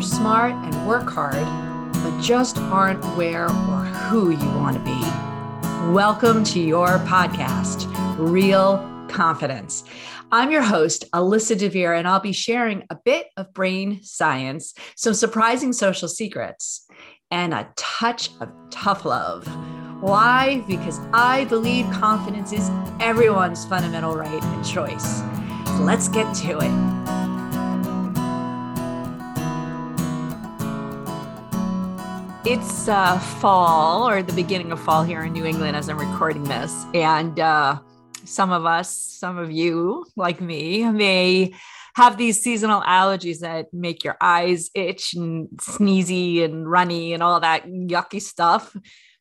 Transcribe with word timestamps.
you're 0.00 0.08
smart 0.08 0.54
and 0.64 0.88
work 0.88 1.10
hard, 1.10 1.44
but 2.02 2.22
just 2.22 2.56
aren't 2.56 3.04
where 3.18 3.44
or 3.44 3.84
who 4.08 4.30
you 4.30 4.48
want 4.56 4.74
to 4.74 4.82
be. 4.82 5.92
Welcome 5.92 6.42
to 6.44 6.58
your 6.58 7.00
podcast, 7.00 7.86
Real 8.16 8.78
Confidence. 9.10 9.84
I'm 10.32 10.50
your 10.50 10.62
host, 10.62 11.04
Alyssa 11.12 11.54
DeVere, 11.54 11.98
and 11.98 12.08
I'll 12.08 12.18
be 12.18 12.32
sharing 12.32 12.84
a 12.88 12.96
bit 13.04 13.26
of 13.36 13.52
brain 13.52 14.02
science, 14.02 14.72
some 14.96 15.12
surprising 15.12 15.74
social 15.74 16.08
secrets, 16.08 16.86
and 17.30 17.52
a 17.52 17.68
touch 17.76 18.30
of 18.40 18.50
tough 18.70 19.04
love. 19.04 19.46
Why? 20.00 20.64
Because 20.66 20.98
I 21.12 21.44
believe 21.44 21.84
confidence 21.90 22.54
is 22.54 22.70
everyone's 23.00 23.66
fundamental 23.66 24.16
right 24.16 24.42
and 24.42 24.64
choice. 24.64 25.20
Let's 25.78 26.08
get 26.08 26.34
to 26.36 26.60
it. 26.60 26.89
It's 32.46 32.88
uh, 32.88 33.18
fall 33.18 34.08
or 34.08 34.22
the 34.22 34.32
beginning 34.32 34.72
of 34.72 34.80
fall 34.80 35.04
here 35.04 35.22
in 35.24 35.34
New 35.34 35.44
England 35.44 35.76
as 35.76 35.90
I'm 35.90 35.98
recording 35.98 36.42
this. 36.44 36.86
And 36.94 37.38
uh, 37.38 37.80
some 38.24 38.50
of 38.50 38.64
us, 38.64 38.96
some 38.96 39.36
of 39.36 39.52
you, 39.52 40.06
like 40.16 40.40
me, 40.40 40.90
may 40.90 41.54
have 41.96 42.16
these 42.16 42.40
seasonal 42.40 42.80
allergies 42.80 43.40
that 43.40 43.66
make 43.74 44.04
your 44.04 44.16
eyes 44.22 44.70
itch 44.74 45.12
and 45.12 45.48
sneezy 45.56 46.42
and 46.42 46.68
runny 46.68 47.12
and 47.12 47.22
all 47.22 47.40
that 47.40 47.66
yucky 47.66 48.22
stuff. 48.22 48.74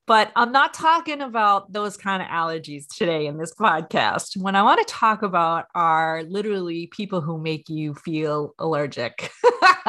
But 0.09 0.31
I'm 0.35 0.51
not 0.51 0.73
talking 0.73 1.21
about 1.21 1.71
those 1.71 1.95
kind 1.95 2.23
of 2.23 2.27
allergies 2.29 2.87
today 2.87 3.27
in 3.27 3.37
this 3.37 3.53
podcast. 3.53 4.35
What 4.35 4.55
I 4.55 4.63
want 4.63 4.79
to 4.79 4.91
talk 4.91 5.21
about 5.21 5.67
are 5.75 6.23
literally 6.23 6.87
people 6.87 7.21
who 7.21 7.37
make 7.37 7.69
you 7.69 7.93
feel 7.93 8.55
allergic, 8.57 9.29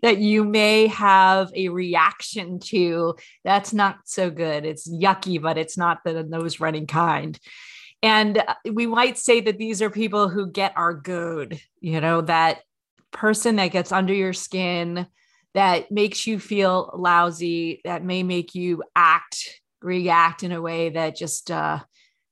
that 0.00 0.16
you 0.16 0.44
may 0.44 0.86
have 0.86 1.50
a 1.54 1.68
reaction 1.68 2.60
to. 2.60 3.16
That's 3.44 3.74
not 3.74 3.98
so 4.06 4.30
good. 4.30 4.64
It's 4.64 4.90
yucky, 4.90 5.38
but 5.38 5.58
it's 5.58 5.76
not 5.76 5.98
the 6.02 6.22
nose 6.22 6.60
running 6.60 6.86
kind. 6.86 7.38
And 8.02 8.38
uh, 8.38 8.54
we 8.72 8.86
might 8.86 9.18
say 9.18 9.42
that 9.42 9.58
these 9.58 9.82
are 9.82 9.90
people 9.90 10.30
who 10.30 10.50
get 10.50 10.72
our 10.76 10.94
goad, 10.94 11.60
you 11.78 12.00
know, 12.00 12.22
that 12.22 12.62
person 13.10 13.56
that 13.56 13.72
gets 13.72 13.92
under 13.92 14.14
your 14.14 14.32
skin 14.32 15.08
that 15.54 15.90
makes 15.90 16.26
you 16.26 16.38
feel 16.38 16.90
lousy, 16.96 17.80
that 17.84 18.04
may 18.04 18.22
make 18.22 18.54
you 18.54 18.82
act, 18.94 19.60
react 19.82 20.42
in 20.42 20.52
a 20.52 20.60
way 20.60 20.90
that 20.90 21.16
just 21.16 21.50
uh, 21.50 21.78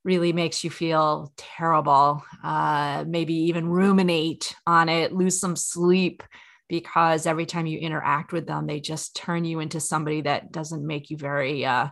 really 0.05 0.33
makes 0.33 0.65
you 0.65 0.71
feel 0.71 1.33
terrible. 1.37 2.25
Uh, 2.43 3.05
maybe 3.07 3.35
even 3.35 3.69
ruminate 3.69 4.55
on 4.67 4.89
it, 4.89 5.13
lose 5.13 5.39
some 5.41 5.57
sleep 5.57 6.23
because 6.69 7.27
every 7.27 7.47
time 7.47 7.67
you 7.67 7.79
interact 7.79 8.33
with 8.33 8.47
them, 8.47 8.67
they 8.67 8.81
just 8.81 9.15
turn 9.15 9.45
you 9.45 9.61
into 9.61 9.81
somebody 9.81 10.23
that 10.23 10.51
doesn't 10.51 10.87
make 10.87 11.11
you 11.11 11.17
very 11.17 11.65
uh, 11.65 11.89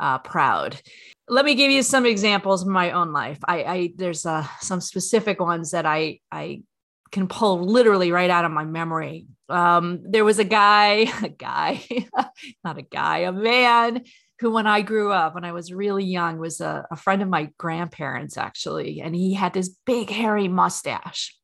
uh, 0.00 0.18
proud. 0.18 0.80
Let 1.28 1.44
me 1.44 1.54
give 1.54 1.70
you 1.70 1.82
some 1.82 2.06
examples 2.06 2.62
of 2.62 2.68
my 2.68 2.92
own 2.92 3.12
life. 3.12 3.38
I, 3.46 3.64
I 3.64 3.92
there's 3.96 4.24
uh, 4.24 4.46
some 4.60 4.80
specific 4.80 5.40
ones 5.40 5.72
that 5.72 5.86
I 5.86 6.20
I 6.30 6.62
can 7.10 7.28
pull 7.28 7.64
literally 7.64 8.12
right 8.12 8.30
out 8.30 8.44
of 8.44 8.52
my 8.52 8.64
memory. 8.64 9.26
Um, 9.48 10.00
there 10.04 10.24
was 10.24 10.38
a 10.38 10.44
guy, 10.44 11.10
a 11.22 11.28
guy, 11.28 11.82
not 12.64 12.78
a 12.78 12.82
guy, 12.82 13.18
a 13.18 13.32
man 13.32 14.02
who, 14.38 14.50
when 14.50 14.66
I 14.66 14.82
grew 14.82 15.12
up, 15.12 15.34
when 15.34 15.44
I 15.44 15.52
was 15.52 15.72
really 15.72 16.04
young, 16.04 16.38
was 16.38 16.60
a, 16.60 16.86
a 16.90 16.96
friend 16.96 17.22
of 17.22 17.28
my 17.28 17.50
grandparents 17.58 18.36
actually, 18.36 19.00
and 19.00 19.14
he 19.14 19.34
had 19.34 19.52
this 19.52 19.68
big 19.86 20.10
hairy 20.10 20.48
mustache. 20.48 21.34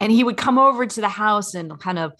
And 0.00 0.12
he 0.12 0.22
would 0.22 0.36
come 0.36 0.58
over 0.58 0.86
to 0.86 1.00
the 1.00 1.08
house 1.08 1.54
and 1.54 1.78
kind 1.80 1.98
of 1.98 2.12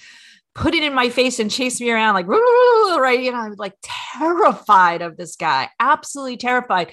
put 0.55 0.75
it 0.75 0.83
in 0.83 0.93
my 0.93 1.09
face 1.09 1.39
and 1.39 1.51
chase 1.51 1.81
me 1.81 1.91
around 1.91 2.15
like 2.15 2.27
right? 2.29 3.21
You 3.23 3.31
know 3.31 3.39
i 3.39 3.49
was 3.49 3.59
like 3.59 3.75
terrified 3.83 5.03
of 5.03 5.17
this 5.17 5.37
guy 5.37 5.69
absolutely 5.79 6.37
terrified. 6.37 6.93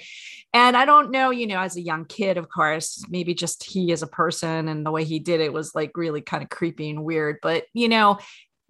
And 0.54 0.78
i 0.78 0.86
don't 0.86 1.12
know 1.12 1.32
you 1.32 1.48
know 1.48 1.60
as 1.60 1.76
a 1.76 1.82
young 1.82 2.06
kid 2.06 2.38
of 2.38 2.48
course 2.48 3.04
maybe 3.10 3.34
just 3.34 3.64
he 3.64 3.92
as 3.92 4.04
a 4.04 4.08
person 4.08 4.68
and 4.68 4.86
the 4.86 4.92
way 4.92 5.04
he 5.04 5.20
did 5.20 5.42
it 5.42 5.52
was 5.52 5.74
like 5.74 5.98
really 5.98 6.22
kind 6.22 6.44
of 6.44 6.50
creepy 6.50 6.90
and 6.92 7.04
weird. 7.04 7.38
But 7.42 7.66
you 7.74 7.90
know 7.90 8.20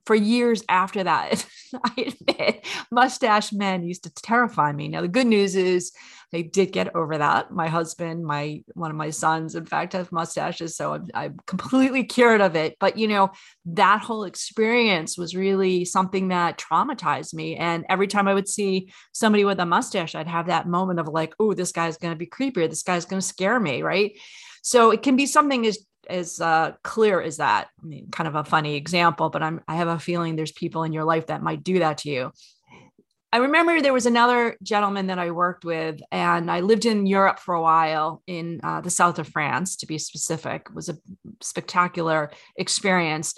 for 0.06 0.16
years 0.16 0.64
after 0.70 1.04
that, 1.04 1.46
I 1.84 2.14
admit 2.30 2.66
mustache 2.92 3.52
men 3.52 3.84
used 3.84 4.04
to 4.04 4.14
terrify 4.14 4.72
me. 4.72 4.88
Now, 4.88 5.02
the 5.02 5.08
good 5.08 5.28
news 5.28 5.56
is 5.56 5.92
I 6.34 6.42
did 6.42 6.72
get 6.72 6.96
over 6.96 7.18
that. 7.18 7.52
My 7.52 7.68
husband, 7.68 8.26
my 8.26 8.62
one 8.74 8.92
of 8.92 8.98
my 8.98 9.10
sons, 9.10 9.56
in 9.56 9.66
fact, 9.66 9.94
have 9.94 10.12
mustaches. 10.12 10.76
So 10.76 10.94
I'm, 10.94 11.08
I'm 11.14 11.40
completely 11.48 12.04
cured 12.04 12.42
of 12.42 12.56
it. 12.56 12.76
But, 12.80 12.98
you 12.98 13.08
know, 13.08 13.32
that 13.66 14.02
whole 14.02 14.26
experience 14.26 15.18
was 15.18 15.36
really 15.36 15.86
something 15.86 16.30
that 16.30 16.58
traumatized 16.60 17.34
me. 17.34 17.56
And 17.56 17.86
every 17.90 18.08
time 18.08 18.28
I 18.28 18.34
would 18.34 18.50
see 18.50 18.92
somebody 19.14 19.46
with 19.46 19.60
a 19.60 19.66
mustache, 19.66 20.16
I'd 20.16 20.28
have 20.28 20.48
that 20.48 20.68
moment 20.68 21.00
of 21.00 21.08
like, 21.08 21.34
oh, 21.40 21.54
this 21.54 21.72
guy's 21.72 21.98
going 21.98 22.14
to 22.14 22.18
be 22.18 22.28
creepier. 22.28 22.70
This 22.70 22.84
guy's 22.84 23.06
going 23.06 23.22
to 23.22 23.28
scare 23.28 23.60
me. 23.60 23.82
Right. 23.82 24.18
So 24.62 24.92
it 24.92 25.04
can 25.04 25.16
be 25.16 25.28
something 25.28 25.66
as 25.66 25.78
as 26.10 26.40
uh, 26.40 26.74
clear 26.84 27.22
as 27.22 27.38
that. 27.38 27.68
I 27.82 27.86
mean, 27.86 28.10
kind 28.12 28.28
of 28.28 28.36
a 28.36 28.44
funny 28.44 28.76
example, 28.76 29.30
but 29.30 29.44
I'm 29.44 29.62
I 29.68 29.76
have 29.76 29.88
a 29.88 30.00
feeling 30.00 30.36
there's 30.36 30.52
people 30.52 30.84
in 30.84 30.94
your 30.94 31.04
life 31.04 31.28
that 31.28 31.44
might 31.44 31.64
do 31.64 31.80
that 31.80 32.00
to 32.00 32.10
you. 32.10 32.32
I 33.32 33.40
remember 33.40 33.82
there 33.82 33.92
was 33.92 34.06
another 34.06 34.56
gentleman 34.64 35.08
that 35.08 35.20
I 35.20 35.32
worked 35.32 35.66
with, 35.66 36.00
and 36.12 36.50
I 36.50 36.62
lived 36.62 36.86
in 36.86 37.06
Europe 37.06 37.40
for 37.40 37.54
a 37.54 37.62
while 37.62 38.24
in 38.28 38.62
uh, 38.64 38.80
the 38.80 38.90
south 38.90 39.20
of 39.20 39.28
France, 39.28 39.76
to 39.78 39.86
be 39.86 39.98
specific. 39.98 40.68
It 40.70 40.74
was 40.74 40.88
a 40.88 40.98
spectacular 41.42 42.32
experience. 42.56 43.36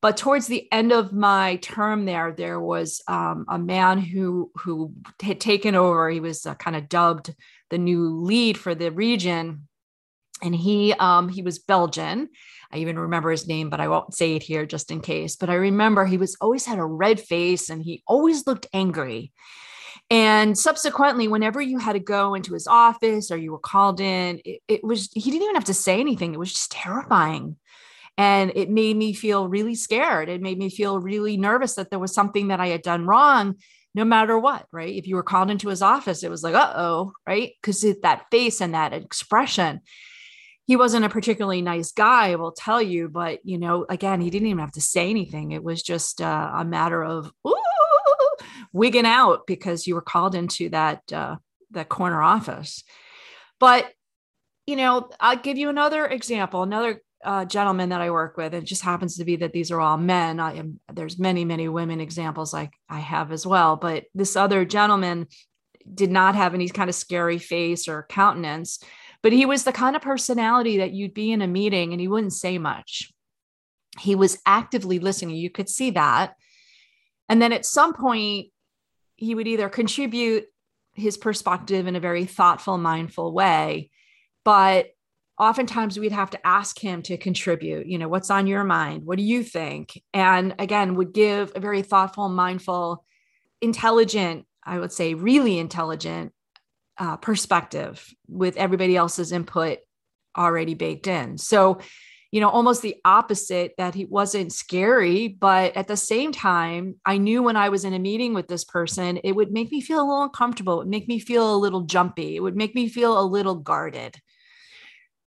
But 0.00 0.16
towards 0.16 0.46
the 0.46 0.70
end 0.72 0.92
of 0.92 1.12
my 1.12 1.56
term 1.56 2.04
there, 2.04 2.32
there 2.32 2.60
was 2.60 3.02
um, 3.08 3.46
a 3.48 3.58
man 3.58 3.98
who 3.98 4.50
who 4.56 4.92
had 5.22 5.40
taken 5.40 5.74
over. 5.74 6.08
He 6.08 6.20
was 6.20 6.46
uh, 6.46 6.54
kind 6.54 6.76
of 6.76 6.88
dubbed 6.88 7.34
the 7.70 7.78
new 7.78 8.20
lead 8.20 8.56
for 8.56 8.74
the 8.74 8.90
region 8.90 9.66
and 10.44 10.54
he 10.54 10.92
um, 10.92 11.28
he 11.28 11.42
was 11.42 11.58
Belgian. 11.58 12.28
I 12.70 12.78
even 12.78 12.98
remember 12.98 13.30
his 13.30 13.48
name, 13.48 13.70
but 13.70 13.80
I 13.80 13.88
won't 13.88 14.14
say 14.14 14.34
it 14.34 14.42
here 14.42 14.66
just 14.66 14.90
in 14.90 15.00
case. 15.00 15.36
But 15.36 15.50
I 15.50 15.54
remember 15.54 16.04
he 16.04 16.18
was 16.18 16.36
always 16.40 16.66
had 16.66 16.78
a 16.78 16.84
red 16.84 17.20
face 17.20 17.70
and 17.70 17.82
he 17.82 18.02
always 18.06 18.46
looked 18.46 18.66
angry. 18.72 19.32
And 20.10 20.56
subsequently, 20.58 21.28
whenever 21.28 21.62
you 21.62 21.78
had 21.78 21.94
to 21.94 22.00
go 22.00 22.34
into 22.34 22.52
his 22.52 22.66
office 22.66 23.30
or 23.30 23.36
you 23.36 23.52
were 23.52 23.58
called 23.58 24.00
in, 24.00 24.40
it, 24.44 24.60
it 24.68 24.84
was 24.84 25.08
he 25.14 25.30
didn't 25.30 25.42
even 25.42 25.54
have 25.54 25.64
to 25.64 25.74
say 25.74 25.98
anything. 25.98 26.34
It 26.34 26.38
was 26.38 26.52
just 26.52 26.72
terrifying. 26.72 27.56
And 28.16 28.52
it 28.54 28.70
made 28.70 28.96
me 28.96 29.12
feel 29.12 29.48
really 29.48 29.74
scared. 29.74 30.28
It 30.28 30.42
made 30.42 30.58
me 30.58 30.68
feel 30.68 31.00
really 31.00 31.36
nervous 31.36 31.74
that 31.74 31.90
there 31.90 31.98
was 31.98 32.14
something 32.14 32.48
that 32.48 32.60
I 32.60 32.68
had 32.68 32.82
done 32.82 33.06
wrong 33.06 33.56
no 33.96 34.04
matter 34.04 34.36
what, 34.38 34.66
right? 34.72 34.94
If 34.94 35.06
you 35.06 35.14
were 35.14 35.22
called 35.22 35.50
into 35.50 35.68
his 35.68 35.80
office, 35.80 36.24
it 36.24 36.30
was 36.30 36.42
like, 36.42 36.54
uh 36.54 36.72
oh, 36.76 37.12
right? 37.26 37.52
Because 37.60 37.84
that 38.02 38.26
face 38.30 38.60
and 38.60 38.74
that 38.74 38.92
expression 38.92 39.80
he 40.66 40.76
wasn't 40.76 41.04
a 41.04 41.10
particularly 41.10 41.62
nice 41.62 41.92
guy, 41.92 42.30
I 42.30 42.36
will 42.36 42.52
tell 42.52 42.80
you. 42.80 43.08
But, 43.08 43.44
you 43.44 43.58
know, 43.58 43.84
again, 43.88 44.20
he 44.20 44.30
didn't 44.30 44.48
even 44.48 44.60
have 44.60 44.72
to 44.72 44.80
say 44.80 45.10
anything. 45.10 45.52
It 45.52 45.62
was 45.62 45.82
just 45.82 46.20
uh, 46.20 46.50
a 46.54 46.64
matter 46.64 47.04
of 47.04 47.30
ooh, 47.46 47.54
wigging 48.72 49.06
out 49.06 49.46
because 49.46 49.86
you 49.86 49.94
were 49.94 50.00
called 50.00 50.34
into 50.34 50.70
that, 50.70 51.00
uh, 51.12 51.36
that 51.72 51.88
corner 51.88 52.22
office. 52.22 52.82
But, 53.60 53.92
you 54.66 54.76
know, 54.76 55.10
I'll 55.20 55.36
give 55.36 55.58
you 55.58 55.68
another 55.68 56.06
example, 56.06 56.62
another 56.62 57.02
uh, 57.22 57.44
gentleman 57.44 57.90
that 57.90 58.00
I 58.00 58.10
work 58.10 58.36
with. 58.36 58.54
It 58.54 58.64
just 58.64 58.82
happens 58.82 59.16
to 59.16 59.24
be 59.24 59.36
that 59.36 59.52
these 59.52 59.70
are 59.70 59.80
all 59.80 59.98
men. 59.98 60.40
I 60.40 60.54
am, 60.54 60.80
there's 60.92 61.18
many, 61.18 61.44
many 61.44 61.68
women 61.68 62.00
examples 62.00 62.52
like 62.52 62.72
I 62.88 63.00
have 63.00 63.32
as 63.32 63.46
well. 63.46 63.76
But 63.76 64.04
this 64.14 64.36
other 64.36 64.64
gentleman 64.64 65.28
did 65.92 66.10
not 66.10 66.34
have 66.34 66.54
any 66.54 66.68
kind 66.68 66.88
of 66.88 66.94
scary 66.94 67.38
face 67.38 67.88
or 67.88 68.06
countenance 68.08 68.78
but 69.24 69.32
he 69.32 69.46
was 69.46 69.64
the 69.64 69.72
kind 69.72 69.96
of 69.96 70.02
personality 70.02 70.76
that 70.76 70.92
you'd 70.92 71.14
be 71.14 71.32
in 71.32 71.40
a 71.40 71.46
meeting 71.48 71.92
and 71.92 72.00
he 72.00 72.06
wouldn't 72.06 72.34
say 72.34 72.58
much. 72.58 73.10
He 73.98 74.14
was 74.14 74.36
actively 74.44 74.98
listening. 74.98 75.36
You 75.36 75.48
could 75.48 75.70
see 75.70 75.92
that. 75.92 76.34
And 77.30 77.40
then 77.40 77.50
at 77.50 77.64
some 77.64 77.94
point, 77.94 78.48
he 79.16 79.34
would 79.34 79.48
either 79.48 79.70
contribute 79.70 80.44
his 80.92 81.16
perspective 81.16 81.86
in 81.86 81.96
a 81.96 82.00
very 82.00 82.26
thoughtful, 82.26 82.76
mindful 82.76 83.32
way, 83.32 83.90
but 84.44 84.88
oftentimes 85.38 85.98
we'd 85.98 86.12
have 86.12 86.30
to 86.30 86.46
ask 86.46 86.78
him 86.78 87.02
to 87.02 87.16
contribute 87.16 87.88
you 87.88 87.98
know 87.98 88.06
what's 88.06 88.30
on 88.30 88.46
your 88.46 88.62
mind 88.62 89.04
what 89.04 89.18
do 89.18 89.24
you 89.24 89.42
think 89.42 90.00
and 90.12 90.54
again 90.60 90.94
would 90.94 91.12
give 91.12 91.50
a 91.56 91.60
very 91.60 91.82
thoughtful 91.82 92.28
mindful 92.28 93.04
intelligent 93.60 94.46
i 94.62 94.78
would 94.78 94.92
say 94.92 95.14
really 95.14 95.58
intelligent 95.58 96.32
uh, 96.98 97.16
perspective 97.16 98.14
with 98.28 98.56
everybody 98.56 98.96
else's 98.96 99.32
input 99.32 99.78
already 100.36 100.74
baked 100.74 101.06
in. 101.06 101.38
So, 101.38 101.78
you 102.30 102.40
know, 102.40 102.48
almost 102.48 102.82
the 102.82 102.96
opposite 103.04 103.74
that 103.78 103.94
he 103.94 104.04
wasn't 104.04 104.52
scary, 104.52 105.28
but 105.28 105.76
at 105.76 105.86
the 105.86 105.96
same 105.96 106.32
time, 106.32 106.96
I 107.06 107.18
knew 107.18 107.42
when 107.42 107.56
I 107.56 107.68
was 107.68 107.84
in 107.84 107.94
a 107.94 107.98
meeting 107.98 108.34
with 108.34 108.48
this 108.48 108.64
person, 108.64 109.18
it 109.22 109.32
would 109.32 109.52
make 109.52 109.70
me 109.70 109.80
feel 109.80 110.00
a 110.00 110.06
little 110.06 110.24
uncomfortable. 110.24 110.74
It 110.74 110.84
would 110.84 110.88
make 110.88 111.06
me 111.06 111.20
feel 111.20 111.54
a 111.54 111.56
little 111.56 111.82
jumpy. 111.82 112.34
It 112.34 112.40
would 112.40 112.56
make 112.56 112.74
me 112.74 112.88
feel 112.88 113.20
a 113.20 113.22
little 113.22 113.54
guarded. 113.54 114.16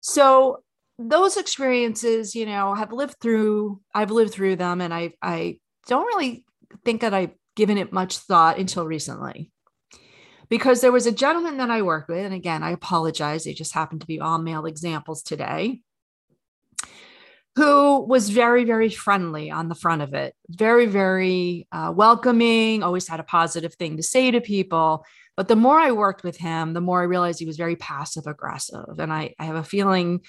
So, 0.02 0.64
those 0.98 1.36
experiences, 1.36 2.36
you 2.36 2.46
know, 2.46 2.74
have 2.74 2.94
lived 2.94 3.18
through, 3.22 3.82
I've 3.94 4.12
lived 4.12 4.32
through 4.32 4.56
them 4.56 4.80
and 4.80 4.94
I, 4.94 5.12
I 5.22 5.60
don't 5.88 6.06
really 6.06 6.46
think 6.86 7.02
that 7.02 7.14
I've 7.14 7.34
given 7.56 7.78
it 7.78 7.92
much 7.92 8.20
thought 8.20 8.60
until 8.60 8.86
recently. 8.86 9.52
Because 10.56 10.80
there 10.80 10.94
was 10.94 11.06
a 11.06 11.12
gentleman 11.12 11.58
that 11.58 11.70
I 11.70 11.82
worked 11.82 12.08
with, 12.08 12.24
and 12.24 12.34
again, 12.34 12.64
I 12.64 12.72
apologize, 12.72 13.44
they 13.44 13.52
just 13.52 13.74
happened 13.74 14.00
to 14.00 14.08
be 14.08 14.22
all 14.22 14.38
male 14.38 14.66
examples 14.66 15.22
today, 15.22 15.82
who 17.58 18.06
was 18.06 18.30
very, 18.30 18.64
very 18.64 18.90
friendly 18.90 19.52
on 19.52 19.68
the 19.68 19.76
front 19.76 20.02
of 20.02 20.14
it, 20.14 20.34
very, 20.48 20.86
very 20.86 21.68
uh, 21.74 21.92
welcoming, 21.94 22.84
always 22.84 23.06
had 23.06 23.20
a 23.20 23.24
positive 23.24 23.74
thing 23.74 23.98
to 23.98 24.04
say 24.04 24.32
to 24.32 24.40
people. 24.40 25.06
But 25.36 25.50
the 25.50 25.58
more 25.58 25.78
I 25.78 25.92
worked 25.92 26.24
with 26.24 26.38
him, 26.38 26.72
the 26.72 26.80
more 26.80 27.02
I 27.02 27.04
realized 27.06 27.40
he 27.40 27.46
was 27.46 27.58
very 27.58 27.76
passive 27.76 28.26
aggressive. 28.26 28.98
And 28.98 29.12
I, 29.12 29.36
I 29.38 29.44
have 29.44 29.58
a 29.58 29.64
feeling 29.64 30.22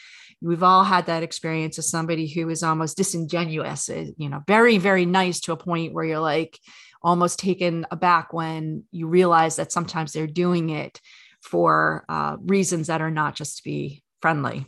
we've 0.42 0.64
all 0.64 0.82
had 0.82 1.06
that 1.06 1.22
experience 1.22 1.78
of 1.78 1.84
somebody 1.84 2.26
who 2.26 2.48
is 2.48 2.64
almost 2.64 2.96
disingenuous, 2.96 3.88
eh, 3.88 4.06
you 4.16 4.28
know, 4.28 4.42
very, 4.48 4.78
very 4.78 5.06
nice 5.06 5.38
to 5.42 5.52
a 5.52 5.56
point 5.56 5.94
where 5.94 6.04
you're 6.04 6.18
like 6.18 6.58
almost 7.06 7.38
taken 7.38 7.86
aback 7.92 8.32
when 8.32 8.82
you 8.90 9.06
realize 9.06 9.56
that 9.56 9.70
sometimes 9.70 10.12
they're 10.12 10.26
doing 10.26 10.70
it 10.70 11.00
for 11.40 12.04
uh, 12.08 12.36
reasons 12.40 12.88
that 12.88 13.00
are 13.00 13.12
not 13.12 13.36
just 13.36 13.58
to 13.58 13.62
be 13.62 14.02
friendly. 14.20 14.66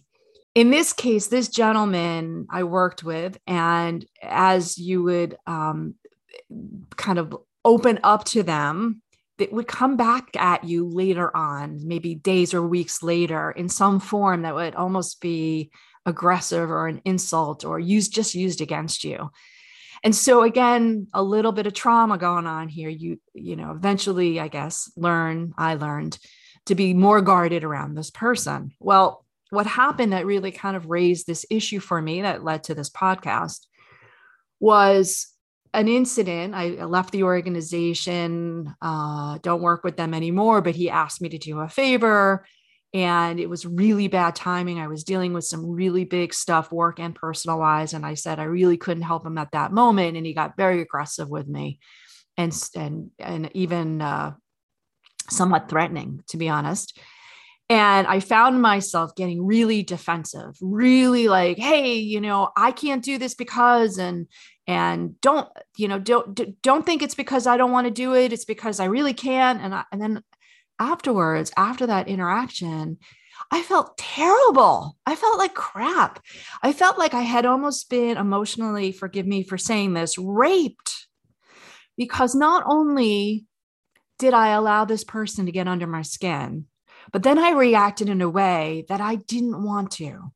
In 0.55 0.70
this 0.70 0.93
case, 0.93 1.26
this 1.26 1.49
gentleman 1.49 2.46
I 2.49 2.62
worked 2.62 3.02
with, 3.02 3.38
and 3.49 4.06
as 4.23 4.79
you 4.79 5.02
would 5.02 5.37
um, 5.49 5.96
kind 6.96 7.19
of 7.19 7.37
open 7.64 7.99
up 8.05 8.25
to 8.26 8.44
them, 8.44 9.02
that 9.38 9.52
would 9.52 9.67
come 9.67 9.96
back 9.96 10.37
at 10.37 10.62
you 10.62 10.88
later 10.88 11.37
on, 11.37 11.81
maybe 11.87 12.14
days 12.14 12.55
or 12.55 12.62
weeks 12.62 13.02
later, 13.02 13.50
in 13.50 13.69
some 13.69 13.99
form 13.99 14.43
that 14.43 14.55
would 14.55 14.76
almost 14.76 15.20
be 15.20 15.70
aggressive 16.06 16.70
or 16.70 16.87
an 16.87 17.00
insult 17.05 17.64
or 17.64 17.81
used 17.81 18.12
just 18.12 18.34
used 18.34 18.61
against 18.61 19.02
you. 19.02 19.31
And 20.05 20.15
so 20.15 20.43
again, 20.43 21.09
a 21.12 21.23
little 21.23 21.53
bit 21.53 21.67
of 21.67 21.75
trauma 21.75 22.19
going 22.19 22.47
on 22.47 22.69
here. 22.69 22.89
You, 22.89 23.21
you 23.35 23.56
know, 23.56 23.73
eventually, 23.73 24.41
I 24.41 24.49
guess, 24.49 24.91
learn, 24.97 25.53
I 25.59 25.75
learned 25.75 26.19
to 26.67 26.75
be 26.75 26.95
more 26.95 27.21
guarded 27.23 27.65
around 27.65 27.95
this 27.95 28.11
person. 28.11 28.73
Well, 28.79 29.25
what 29.50 29.67
happened 29.67 30.12
that 30.12 30.27
really 30.27 30.53
kind 30.53 30.77
of 30.77 30.87
raised 30.87 31.27
this 31.27 31.47
issue 31.50 31.81
for 31.81 32.00
me 32.00 32.23
that 32.23 32.45
led 32.45 32.65
to 32.65 32.75
this 32.75 32.91
podcast 32.91 33.67
was 34.61 35.29
an 35.75 35.89
incident. 35.89 36.55
I 36.55 36.85
left 36.85 37.12
the 37.12 37.23
organization, 37.23 38.75
uh, 38.81 39.39
don't 39.43 39.62
work 39.62 39.85
with 39.85 39.97
them 39.97 40.15
anymore, 40.15 40.61
but 40.61 40.75
he 40.75 40.91
asked 40.91 41.21
me 41.21 41.29
to 41.31 41.39
do 41.39 41.61
a 41.61 41.69
favor. 41.69 42.44
And 42.94 43.38
it 43.38 43.50
was 43.50 43.67
really 43.67 44.08
bad 44.08 44.35
timing. 44.35 44.79
I 44.79 44.87
was 44.87 45.05
dealing 45.05 45.35
with 45.35 45.44
some 45.44 45.67
really 45.67 46.05
big 46.05 46.32
stuff, 46.32 46.73
work 46.73 46.99
and 46.99 47.14
personal 47.14 47.58
wise. 47.58 47.93
And 47.93 48.06
I 48.06 48.14
said 48.14 48.38
I 48.38 48.44
really 48.44 48.79
couldn't 48.79 49.02
help 49.02 49.26
him 49.26 49.37
at 49.37 49.52
that 49.52 49.73
moment. 49.73 50.17
And 50.17 50.25
he 50.25 50.32
got 50.32 50.56
very 50.56 50.81
aggressive 50.81 51.29
with 51.29 51.46
me 51.46 51.81
and, 52.38 52.52
and, 52.75 53.11
and 53.19 53.50
even 53.52 54.00
uh, 54.00 54.32
somewhat 55.29 55.69
threatening, 55.69 56.23
to 56.29 56.38
be 56.38 56.49
honest. 56.49 56.99
And 57.70 58.06
I 58.06 58.20
found 58.20 58.62
myself 58.62 59.14
getting 59.14 59.44
really 59.44 59.82
defensive, 59.82 60.56
really 60.62 61.29
like, 61.29 61.58
hey, 61.58 61.96
you 61.96 62.23
know, 62.23 62.49
I 62.56 62.73
can't 62.73 63.05
do 63.05 63.19
this 63.19 63.34
because, 63.34 63.99
and, 63.99 64.26
and 64.69 65.19
don't 65.23 65.49
you 65.79 65.88
know 65.88 65.99
don't 65.99 66.62
don't 66.62 66.84
think 66.84 67.02
it's 67.02 67.14
because 67.14 67.46
i 67.46 67.56
don't 67.56 67.73
want 67.73 67.87
to 67.87 67.91
do 67.91 68.14
it 68.14 68.34
it's 68.34 68.44
because 68.44 68.79
i 68.79 68.84
really 68.84 69.14
can 69.14 69.58
and 69.58 69.75
I, 69.75 69.84
and 69.91 70.00
then 70.00 70.23
afterwards 70.79 71.53
after 71.57 71.87
that 71.87 72.09
interaction 72.09 72.99
i 73.51 73.63
felt 73.63 73.97
terrible 73.97 74.97
i 75.07 75.15
felt 75.15 75.39
like 75.39 75.55
crap 75.55 76.21
i 76.63 76.73
felt 76.73 76.99
like 76.99 77.15
i 77.15 77.23
had 77.23 77.47
almost 77.47 77.89
been 77.91 78.17
emotionally 78.17 78.93
forgive 78.93 79.27
me 79.27 79.43
for 79.43 79.59
saying 79.59 79.95
this 79.95 80.19
raped 80.19 81.07
because 81.97 82.35
not 82.35 82.63
only 82.67 83.47
did 84.19 84.35
i 84.35 84.49
allow 84.49 84.85
this 84.85 85.05
person 85.05 85.47
to 85.47 85.53
get 85.53 85.69
under 85.69 85.87
my 85.87 86.03
skin 86.03 86.67
but 87.13 87.23
then 87.23 87.39
i 87.39 87.53
reacted 87.53 88.09
in 88.09 88.21
a 88.21 88.29
way 88.29 88.85
that 88.89 89.01
i 89.01 89.15
didn't 89.15 89.63
want 89.63 89.91
to 89.91 90.33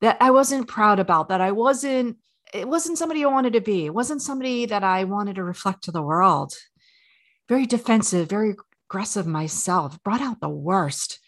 that 0.00 0.16
i 0.20 0.30
wasn't 0.30 0.68
proud 0.68 0.98
about 0.98 1.28
that 1.28 1.40
i 1.40 1.52
wasn't 1.52 2.16
it 2.52 2.68
wasn't 2.68 2.98
somebody 2.98 3.24
I 3.24 3.28
wanted 3.28 3.54
to 3.54 3.60
be. 3.60 3.86
It 3.86 3.94
wasn't 3.94 4.22
somebody 4.22 4.66
that 4.66 4.84
I 4.84 5.04
wanted 5.04 5.36
to 5.36 5.44
reflect 5.44 5.84
to 5.84 5.92
the 5.92 6.02
world. 6.02 6.54
Very 7.48 7.66
defensive, 7.66 8.28
very 8.28 8.56
aggressive 8.92 9.26
myself, 9.26 10.02
brought 10.02 10.20
out 10.20 10.38
the 10.42 10.50
worst. 10.50 11.18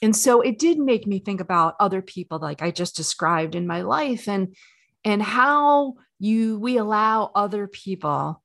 And 0.00 0.16
so 0.16 0.40
it 0.40 0.58
did 0.58 0.78
make 0.78 1.06
me 1.06 1.18
think 1.18 1.38
about 1.38 1.76
other 1.78 2.00
people 2.00 2.38
like 2.38 2.62
I 2.62 2.70
just 2.70 2.96
described 2.96 3.54
in 3.54 3.66
my 3.66 3.82
life 3.82 4.26
and 4.26 4.56
and 5.04 5.22
how 5.22 5.96
you 6.18 6.58
we 6.58 6.78
allow 6.78 7.30
other 7.34 7.66
people 7.68 8.42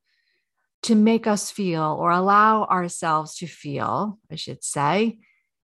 to 0.82 0.94
make 0.94 1.26
us 1.26 1.50
feel 1.50 1.96
or 1.98 2.12
allow 2.12 2.66
ourselves 2.66 3.38
to 3.38 3.48
feel, 3.48 4.20
I 4.30 4.36
should 4.36 4.62
say, 4.62 5.20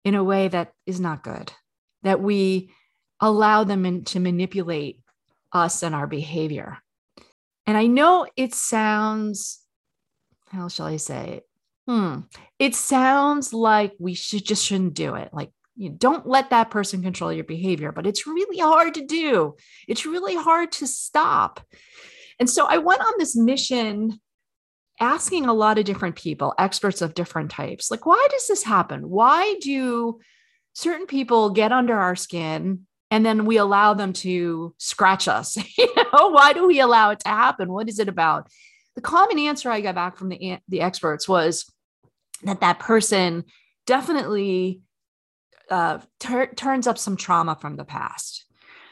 in 0.04 0.14
a 0.16 0.24
way 0.24 0.50
that 0.50 0.74
is 0.86 1.00
not 1.00 1.24
good. 1.24 1.54
That 2.04 2.22
we 2.22 2.74
allow 3.22 3.64
them 3.64 3.86
in, 3.86 4.04
to 4.06 4.20
manipulate 4.20 5.00
us 5.54 5.82
and 5.82 5.96
our 5.96 6.08
behavior. 6.08 6.80
And 7.66 7.78
I 7.78 7.88
know 7.88 8.28
it 8.36 8.54
sounds, 8.54 9.62
how 10.50 10.68
shall 10.68 10.88
I 10.88 10.98
say 10.98 11.38
it? 11.38 11.51
Hmm. 11.88 12.22
It 12.60 12.76
sounds 12.76 13.54
like 13.54 13.94
we 14.00 14.14
should 14.14 14.46
just 14.46 14.66
shouldn't 14.66 14.94
do 14.94 15.16
it. 15.16 15.30
Like 15.34 15.52
you 15.76 15.90
don't 15.90 16.28
let 16.28 16.52
that 16.52 16.70
person 16.70 17.02
control 17.02 17.34
your 17.34 17.44
behavior, 17.44 17.92
but 17.92 18.06
it's 18.06 18.28
really 18.28 18.60
hard 18.60 18.94
to 18.96 19.06
do. 19.06 19.56
It's 19.88 20.06
really 20.06 20.36
hard 20.36 20.72
to 20.74 20.88
stop. 20.88 21.60
And 22.40 22.50
so 22.50 22.66
I 22.66 22.78
went 22.78 23.02
on 23.02 23.14
this 23.18 23.36
mission 23.36 24.20
asking 25.00 25.48
a 25.48 25.54
lot 25.54 25.80
of 25.80 25.86
different 25.86 26.16
people, 26.16 26.54
experts 26.60 27.02
of 27.02 27.16
different 27.16 27.50
types, 27.50 27.90
like, 27.90 28.06
why 28.06 28.28
does 28.30 28.48
this 28.48 28.64
happen? 28.64 29.10
Why 29.10 29.56
do 29.62 30.20
certain 30.74 31.08
people 31.08 31.50
get 31.50 31.72
under 31.72 31.98
our 31.98 32.16
skin 32.16 32.86
and 33.10 33.26
then 33.26 33.46
we 33.46 33.58
allow 33.58 33.94
them 33.94 34.14
to 34.14 34.74
scratch 34.78 35.28
us 35.28 35.58
you 35.78 35.94
know 35.96 36.30
why 36.30 36.54
do 36.54 36.66
we 36.66 36.80
allow 36.80 37.12
it 37.12 37.20
to 37.20 37.28
happen 37.28 37.72
what 37.72 37.90
is 37.90 38.00
it 38.00 38.08
about 38.08 38.50
the 38.96 39.02
common 39.02 39.40
answer 39.40 39.70
i 39.70 39.82
got 39.82 39.96
back 39.96 40.18
from 40.18 40.30
the 40.30 40.58
the 40.68 40.82
experts 40.82 41.28
was 41.28 41.66
that 42.44 42.62
that 42.62 42.80
person 42.80 43.44
definitely 43.86 44.82
uh, 45.70 46.00
tur- 46.20 46.54
turns 46.54 46.86
up 46.86 46.98
some 46.98 47.16
trauma 47.16 47.56
from 47.56 47.78
the 47.78 47.86
past 47.86 48.46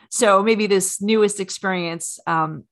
so 0.10 0.42
maybe 0.42 0.66
this 0.66 1.02
newest 1.02 1.40
experience 1.40 2.20
um, 2.26 2.64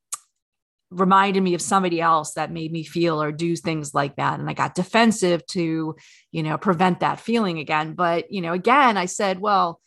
reminded 0.89 1.41
me 1.41 1.53
of 1.53 1.61
somebody 1.61 1.99
else 1.99 2.33
that 2.33 2.51
made 2.51 2.71
me 2.71 2.83
feel 2.83 3.21
or 3.21 3.33
do 3.33 3.55
things 3.55 3.93
like 3.93 4.15
that 4.15 4.39
and 4.39 4.49
i 4.49 4.53
got 4.53 4.75
defensive 4.75 5.45
to 5.47 5.95
you 6.31 6.43
know 6.43 6.57
prevent 6.57 7.01
that 7.01 7.19
feeling 7.19 7.59
again 7.59 7.93
but 7.93 8.31
you 8.31 8.39
know 8.39 8.53
again 8.53 8.95
i 8.95 9.05
said 9.05 9.39
well 9.39 9.81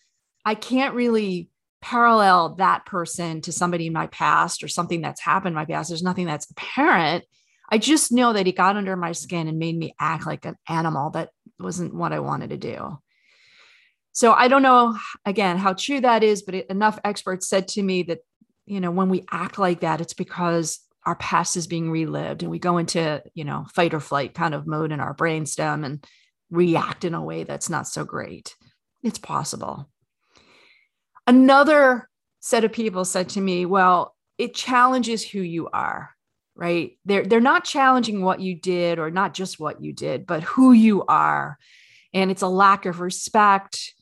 I 0.45 0.55
can't 0.55 0.95
really 0.95 1.49
parallel 1.83 2.57
that 2.57 2.87
person 2.87 3.41
to 3.43 3.53
somebody 3.53 3.87
in 3.87 3.93
my 3.93 4.07
past 4.09 4.63
or 4.63 4.69
something 4.69 5.01
that's 5.01 5.21
happened 5.21 5.53
in 5.53 5.55
my 5.55 5.65
past. 5.65 5.89
There's 5.89 6.03
nothing 6.03 6.27
that's 6.27 6.51
apparent. 6.51 7.25
I 7.71 7.79
just 7.79 8.13
know 8.13 8.33
that 8.33 8.47
he 8.47 8.53
got 8.53 8.77
under 8.77 8.97
my 8.97 9.13
skin 9.13 9.49
and 9.49 9.59
made 9.59 9.77
me 9.77 9.95
act 9.99 10.27
like 10.27 10.45
an 10.45 10.57
animal 10.69 11.11
that 11.11 11.31
wasn't 11.59 11.95
what 11.95 12.13
I 12.13 12.21
wanted 12.21 12.51
to 12.51 12.57
do. 12.57 12.99
So 14.13 14.33
I 14.33 14.49
don't 14.49 14.63
know 14.63 14.99
again 15.25 15.57
how 15.57 15.73
true 15.75 16.01
that 16.01 16.23
is, 16.23 16.43
but 16.43 16.55
enough 16.55 16.99
experts 17.05 17.49
said 17.49 17.69
to 17.69 17.83
me 17.83 18.03
that 18.05 18.21
you 18.67 18.81
know 18.81 18.91
when 18.91 19.09
we 19.09 19.25
act 19.31 19.59
like 19.59 19.81
that, 19.81 20.01
it's 20.01 20.15
because 20.15 20.81
our 21.07 21.17
past 21.17 21.57
is 21.57 21.67
being 21.67 21.91
relived 21.91 22.43
and 22.43 22.51
we 22.51 22.59
go 22.59 22.79
into 22.79 23.23
you 23.35 23.45
know 23.45 23.67
fight 23.73 23.95
or 23.95 24.01
flight 24.01 24.35
kind 24.35 24.55
of 24.55 24.67
mode 24.67 24.93
in 24.93 25.01
our 25.01 25.15
brainstem 25.15 25.85
and 25.85 26.05
react 26.51 27.05
in 27.05 27.15
a 27.15 27.23
way 27.23 27.45
that's 27.45 27.71
not 27.71 27.87
so 27.87 28.05
great. 28.05 28.57
It's 29.03 29.19
possible. 29.19 29.89
Another 31.27 32.09
set 32.41 32.65
of 32.65 32.73
people 32.73 33.05
said 33.05 33.29
to 33.31 33.41
me, 33.41 33.65
well, 33.67 34.17
it 34.37 34.55
challenges 34.55 35.23
who 35.23 35.41
you 35.41 35.69
are, 35.73 36.11
right? 36.61 36.99
They're, 37.07 37.25
they're 37.25 37.41
not 37.41 37.65
challenging 37.65 38.21
what 38.23 38.39
you 38.41 38.55
did 38.55 38.99
or 38.99 39.11
not 39.11 39.33
just 39.33 39.59
what 39.59 39.83
you 39.83 39.95
did, 39.95 40.27
but 40.27 40.43
who 40.43 40.73
you 40.73 41.05
are. 41.07 41.59
And 42.13 42.31
it's 42.31 42.43
a 42.43 42.49
lack 42.49 42.85
of 42.85 43.01
respect. 43.01 43.95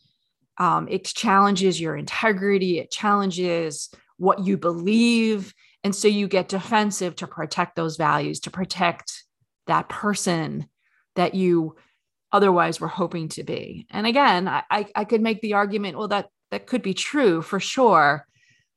Um, 0.59 0.89
it 0.91 1.05
challenges 1.05 1.81
your 1.81 1.95
integrity, 1.97 2.81
it 2.81 2.91
challenges 2.91 3.91
what 4.17 4.45
you 4.45 4.57
believe. 4.57 5.55
And 5.85 5.95
so 5.95 6.09
you 6.09 6.27
get 6.27 6.49
defensive 6.49 7.15
to 7.17 7.29
protect 7.29 7.77
those 7.77 7.97
values, 7.97 8.41
to 8.41 8.51
protect 8.51 9.23
that 9.69 9.89
person 9.89 10.67
that 11.15 11.37
you 11.37 11.77
otherwise 12.33 12.81
were 12.81 12.89
hoping 12.89 13.29
to 13.29 13.45
be. 13.45 13.87
And 13.91 14.05
again, 14.05 14.49
I, 14.49 14.87
I 14.97 15.05
could 15.05 15.21
make 15.21 15.41
the 15.41 15.55
argument, 15.55 15.97
well, 15.97 16.09
that 16.09 16.29
that 16.51 16.67
could 16.67 16.83
be 16.83 16.95
true 16.95 17.41
for 17.41 17.61
sure. 17.61 18.27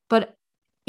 But 0.09 0.35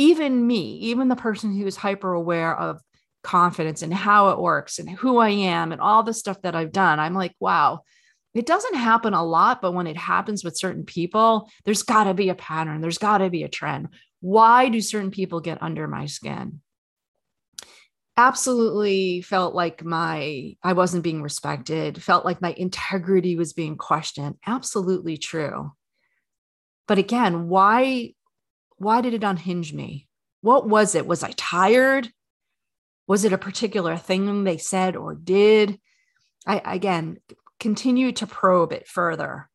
even 0.02 0.46
me, 0.46 0.78
even 0.78 1.08
the 1.08 1.16
person 1.16 1.56
who 1.56 1.64
is 1.66 1.76
hyper 1.76 2.12
aware 2.12 2.58
of 2.58 2.80
confidence 3.22 3.82
and 3.82 3.94
how 3.94 4.30
it 4.30 4.40
works 4.40 4.80
and 4.80 4.90
who 4.90 5.18
I 5.18 5.28
am 5.28 5.70
and 5.70 5.80
all 5.80 6.02
the 6.02 6.12
stuff 6.12 6.42
that 6.42 6.56
I've 6.56 6.72
done, 6.72 6.98
I'm 6.98 7.14
like, 7.14 7.34
wow, 7.38 7.82
it 8.34 8.44
doesn't 8.44 8.74
happen 8.74 9.14
a 9.14 9.24
lot, 9.24 9.62
but 9.62 9.74
when 9.74 9.86
it 9.86 9.96
happens 9.96 10.42
with 10.42 10.58
certain 10.58 10.84
people, 10.84 11.48
there's 11.64 11.84
got 11.84 12.04
to 12.04 12.14
be 12.14 12.30
a 12.30 12.34
pattern, 12.34 12.80
there's 12.80 12.98
got 12.98 13.18
to 13.18 13.30
be 13.30 13.44
a 13.44 13.48
trend. 13.48 13.88
Why 14.20 14.68
do 14.68 14.80
certain 14.80 15.12
people 15.12 15.40
get 15.40 15.62
under 15.62 15.86
my 15.86 16.06
skin? 16.06 16.60
absolutely 18.16 19.22
felt 19.22 19.54
like 19.54 19.82
my 19.82 20.54
I 20.62 20.74
wasn't 20.74 21.02
being 21.02 21.22
respected, 21.22 22.02
felt 22.02 22.26
like 22.26 22.42
my 22.42 22.54
integrity 22.58 23.36
was 23.36 23.54
being 23.54 23.76
questioned. 23.76 24.36
Absolutely 24.46 25.16
true. 25.16 25.72
But 26.86 26.98
again, 26.98 27.48
why 27.48 28.12
why 28.82 29.00
did 29.00 29.14
it 29.14 29.24
unhinge 29.24 29.72
me? 29.72 30.08
What 30.40 30.68
was 30.68 30.94
it? 30.94 31.06
Was 31.06 31.22
I 31.22 31.32
tired? 31.36 32.10
Was 33.06 33.24
it 33.24 33.32
a 33.32 33.38
particular 33.38 33.96
thing 33.96 34.44
they 34.44 34.58
said 34.58 34.96
or 34.96 35.14
did? 35.14 35.78
I 36.46 36.60
again 36.64 37.18
continue 37.60 38.12
to 38.12 38.26
probe 38.26 38.72
it 38.72 38.88
further. 38.88 39.48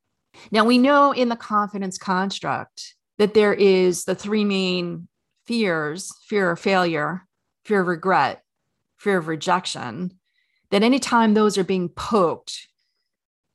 Now 0.51 0.63
we 0.63 0.77
know 0.77 1.12
in 1.12 1.29
the 1.29 1.36
confidence 1.36 1.98
construct 1.98 2.96
that 3.17 3.34
there 3.34 3.53
is 3.53 4.05
the 4.05 4.15
three 4.15 4.46
main 4.46 5.07
fears 5.46 6.13
fear 6.27 6.51
of 6.51 6.60
failure, 6.60 7.27
fear 7.65 7.81
of 7.81 7.88
regret, 7.88 8.43
fear 8.98 9.17
of 9.17 9.27
rejection. 9.27 10.19
That 10.69 10.84
anytime 10.84 11.34
those 11.34 11.57
are 11.57 11.63
being 11.63 11.89
poked, 11.89 12.67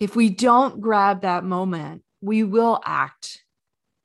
if 0.01 0.17
we 0.17 0.31
don't 0.31 0.81
grab 0.81 1.23
that 1.23 1.45
moment, 1.45 2.03
we 2.21 2.43
will 2.43 2.81
act 2.85 3.42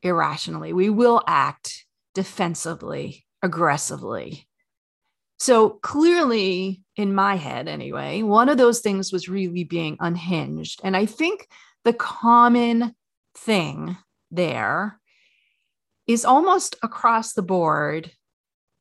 irrationally. 0.01 0.73
We 0.73 0.89
will 0.89 1.23
act 1.27 1.85
defensively, 2.13 3.25
aggressively. 3.41 4.47
So 5.39 5.69
clearly, 5.69 6.81
in 6.95 7.13
my 7.13 7.35
head 7.35 7.67
anyway, 7.67 8.23
one 8.23 8.49
of 8.49 8.57
those 8.57 8.79
things 8.79 9.11
was 9.11 9.29
really 9.29 9.63
being 9.63 9.97
unhinged. 9.99 10.81
And 10.83 10.97
I 10.97 11.05
think 11.05 11.47
the 11.83 11.93
common 11.93 12.95
thing 13.35 13.97
there 14.31 14.99
is 16.07 16.25
almost 16.25 16.75
across 16.81 17.33
the 17.33 17.43
board 17.43 18.11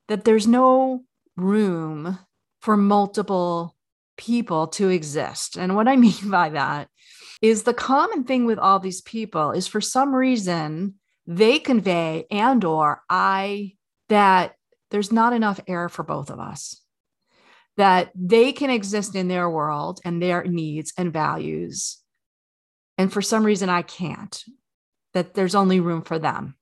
that 0.08 0.24
there's 0.24 0.46
no 0.46 1.02
room 1.36 2.18
for 2.60 2.76
multiple 2.76 3.76
people 4.16 4.68
to 4.68 4.88
exist. 4.88 5.56
And 5.56 5.76
what 5.76 5.88
I 5.88 5.96
mean 5.96 6.14
by 6.30 6.50
that 6.50 6.88
is 7.42 7.64
the 7.64 7.74
common 7.74 8.24
thing 8.24 8.46
with 8.46 8.58
all 8.58 8.78
these 8.78 9.02
people 9.02 9.50
is 9.50 9.66
for 9.66 9.80
some 9.80 10.14
reason 10.14 10.94
they 11.26 11.58
convey 11.58 12.26
and 12.30 12.64
or 12.64 13.02
I 13.08 13.74
that 14.08 14.54
there's 14.90 15.12
not 15.12 15.32
enough 15.32 15.60
air 15.66 15.88
for 15.88 16.02
both 16.02 16.30
of 16.30 16.38
us. 16.38 16.80
That 17.76 18.10
they 18.14 18.52
can 18.52 18.70
exist 18.70 19.14
in 19.14 19.28
their 19.28 19.50
world 19.50 20.00
and 20.04 20.22
their 20.22 20.44
needs 20.44 20.92
and 20.96 21.12
values. 21.12 21.98
And 22.96 23.12
for 23.12 23.20
some 23.20 23.44
reason, 23.44 23.68
I 23.68 23.82
can't, 23.82 24.42
that 25.12 25.34
there's 25.34 25.54
only 25.54 25.80
room 25.80 26.02
for 26.02 26.18
them. 26.18 26.56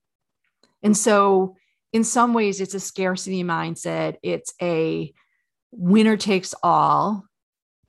And 0.83 0.97
so, 0.97 1.55
in 1.93 2.03
some 2.03 2.33
ways, 2.33 2.59
it's 2.59 2.73
a 2.73 2.79
scarcity 2.81 3.43
mindset, 3.43 4.17
it's 4.21 4.53
a 4.61 5.13
winner 5.71 6.17
takes 6.17 6.53
all 6.61 7.23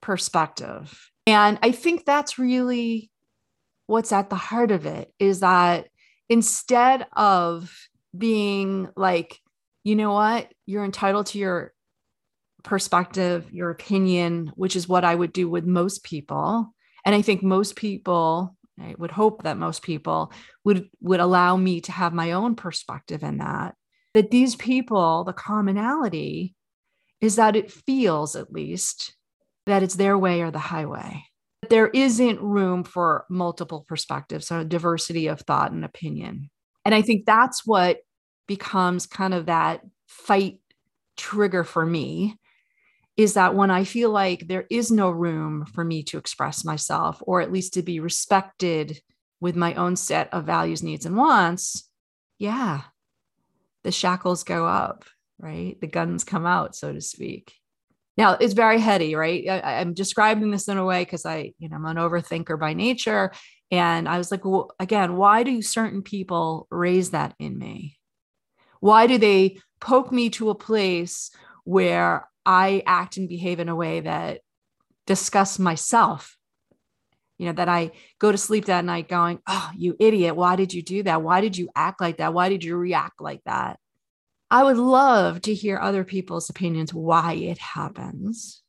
perspective. 0.00 1.11
And 1.26 1.59
I 1.62 1.73
think 1.73 2.04
that's 2.04 2.38
really 2.38 3.11
what's 3.87 4.12
at 4.12 4.30
the 4.30 4.37
heart 4.37 4.71
of 4.71 4.87
it 4.87 5.12
is 5.18 5.40
that 5.40 5.88
instead 6.28 7.06
of 7.12 7.75
being 8.16 8.88
like, 8.97 9.40
you 9.85 9.95
know 9.95 10.12
what, 10.12 10.52
you're 10.66 10.85
entitled 10.85 11.26
to 11.26 11.38
your 11.38 11.73
perspective, 12.64 13.50
your 13.52 13.71
opinion, 13.71 14.52
which 14.56 14.76
is 14.76 14.88
what 14.88 15.04
I 15.04 15.14
would 15.14 15.33
do 15.33 15.49
with 15.49 15.64
most 15.64 16.02
people. 16.02 16.75
And 17.04 17.14
I 17.14 17.23
think 17.23 17.42
most 17.42 17.76
people, 17.76 18.56
I 18.80 18.95
would 18.99 19.12
hope 19.12 19.45
that 19.45 19.56
most 19.56 19.83
people 19.83 20.33
would 20.64 20.88
would 21.00 21.21
allow 21.21 21.56
me 21.56 21.80
to 21.83 21.92
have 21.92 22.12
my 22.12 22.33
own 22.33 22.56
perspective 22.56 23.23
in 23.23 23.38
that. 23.38 23.75
That 24.14 24.30
these 24.30 24.56
people, 24.56 25.25
the 25.25 25.33
commonality 25.33 26.54
is 27.21 27.37
that 27.37 27.56
it 27.56 27.71
feels 27.71 28.35
at 28.35 28.52
least 28.52 29.14
that 29.66 29.83
it's 29.83 29.95
their 29.95 30.18
way 30.18 30.42
or 30.42 30.50
the 30.50 30.59
highway 30.59 31.25
there 31.69 31.89
isn't 31.89 32.41
room 32.41 32.85
for 32.85 33.25
multiple 33.31 33.85
perspectives, 33.87 34.47
so 34.47 34.65
diversity 34.65 35.27
of 35.27 35.41
thought 35.41 35.73
and 35.73 35.85
opinion. 35.85 36.51
And 36.85 36.95
I 36.95 37.03
think 37.03 37.27
that's 37.27 37.67
what 37.67 37.99
becomes 38.47 39.07
kind 39.07 39.35
of 39.35 39.47
that 39.47 39.83
fight 40.07 40.61
trigger 41.17 41.65
for 41.65 41.85
me 41.85 42.39
is 43.17 43.35
that 43.35 43.55
when 43.55 43.71
I 43.71 43.85
feel 43.85 44.11
like 44.11 44.47
there 44.47 44.67
is 44.71 44.91
no 44.91 45.11
room 45.11 45.65
for 45.73 45.83
me 45.83 46.03
to 46.05 46.19
express 46.19 46.65
myself, 46.65 47.23
or 47.23 47.41
at 47.41 47.51
least 47.53 47.75
to 47.75 47.83
be 47.83 47.99
respected 47.99 49.01
with 49.41 49.57
my 49.57 49.75
own 49.75 49.97
set 49.97 50.33
of 50.33 50.45
values, 50.45 50.83
needs, 50.83 51.07
and 51.07 51.17
wants, 51.17 51.89
yeah, 52.39 52.83
the 53.85 53.93
shackles 53.93 54.45
go 54.45 54.67
up, 54.67 55.05
right? 55.39 55.81
The 55.81 55.87
guns 55.87 56.25
come 56.25 56.45
out, 56.45 56.77
so 56.77 56.93
to 56.93 57.01
speak. 57.01 57.55
Now 58.17 58.33
it's 58.33 58.55
very 58.55 58.81
heady, 58.81 59.15
right? 59.15 59.47
I, 59.49 59.81
am 59.81 59.93
describing 59.93 60.51
this 60.51 60.69
in 60.69 60.79
a 60.79 60.85
way 60.85 61.03
because 61.05 61.27
I, 61.27 61.53
you 61.59 61.69
know, 61.69 61.77
I'm 61.77 61.85
an 61.85 61.97
overthinker 61.97 62.59
by 62.59 62.73
nature. 62.73 63.33
And 63.71 64.09
I 64.09 64.19
was 64.19 64.31
like, 64.31 64.45
well, 64.45 64.71
again, 64.79 65.17
why 65.17 65.43
do 65.43 65.61
certain 65.61 66.03
people 66.03 66.67
raise 66.71 67.11
that 67.11 67.35
in 67.39 67.59
me? 67.59 67.99
Why 68.81 69.07
do 69.07 69.19
they 69.19 69.59
poke 69.81 70.13
me 70.13 70.31
to 70.31 70.51
a 70.51 70.55
place 70.55 71.31
where 71.65 72.29
I 72.45 72.83
act 72.87 73.17
and 73.17 73.29
behave 73.29 73.61
in 73.61 73.69
a 73.69 73.77
way 73.77 74.01
that 74.01 74.41
disgusts 75.07 75.59
myself? 75.59 76.37
You 77.39 77.47
know, 77.47 77.53
that 77.53 77.69
I 77.69 77.91
go 78.19 78.33
to 78.33 78.39
sleep 78.39 78.67
that 78.67 78.85
night 78.85 79.09
going, 79.09 79.41
oh, 79.47 79.71
you 79.77 79.95
idiot. 80.01 80.37
Why 80.37 80.57
did 80.57 80.73
you 80.73 80.83
do 80.83 81.03
that? 81.03 81.23
Why 81.23 81.43
did 81.43 81.59
you 81.59 81.69
act 81.75 82.01
like 82.01 82.17
that? 82.17 82.33
Why 82.33 82.49
did 82.49 82.65
you 82.65 82.77
react 82.77 83.21
like 83.21 83.43
that? 83.45 83.79
I 84.50 84.62
would 84.62 84.76
love 84.76 85.43
to 85.43 85.55
hear 85.55 85.79
other 85.79 86.05
people's 86.05 86.49
opinions 86.49 86.95
why 86.95 87.35
it 87.35 87.59
happens. 87.59 88.62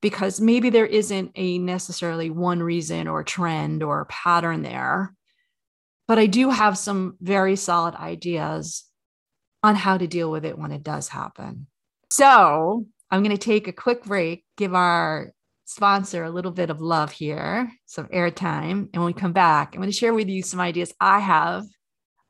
Because 0.00 0.40
maybe 0.40 0.70
there 0.70 0.86
isn't 0.86 1.30
a 1.36 1.58
necessarily 1.58 2.30
one 2.30 2.60
reason 2.60 3.06
or 3.06 3.22
trend 3.22 3.84
or 3.84 4.06
pattern 4.06 4.62
there. 4.62 5.14
But 6.08 6.18
I 6.18 6.26
do 6.26 6.50
have 6.50 6.76
some 6.76 7.16
very 7.20 7.54
solid 7.54 7.94
ideas 7.94 8.84
on 9.62 9.76
how 9.76 9.96
to 9.96 10.08
deal 10.08 10.30
with 10.30 10.44
it 10.44 10.58
when 10.58 10.72
it 10.72 10.82
does 10.82 11.08
happen. 11.08 11.68
So 12.10 12.86
I'm 13.10 13.22
going 13.22 13.36
to 13.36 13.42
take 13.42 13.68
a 13.68 13.72
quick 13.72 14.04
break, 14.04 14.44
give 14.56 14.74
our 14.74 15.32
sponsor 15.64 16.24
a 16.24 16.30
little 16.30 16.50
bit 16.50 16.70
of 16.70 16.80
love 16.80 17.12
here, 17.12 17.70
some 17.86 18.06
airtime. 18.08 18.88
And 18.92 18.96
when 18.96 19.06
we 19.06 19.12
come 19.12 19.32
back, 19.32 19.70
I'm 19.72 19.80
going 19.80 19.90
to 19.90 19.96
share 19.96 20.12
with 20.12 20.28
you 20.28 20.42
some 20.42 20.60
ideas 20.60 20.92
I 21.00 21.20
have 21.20 21.64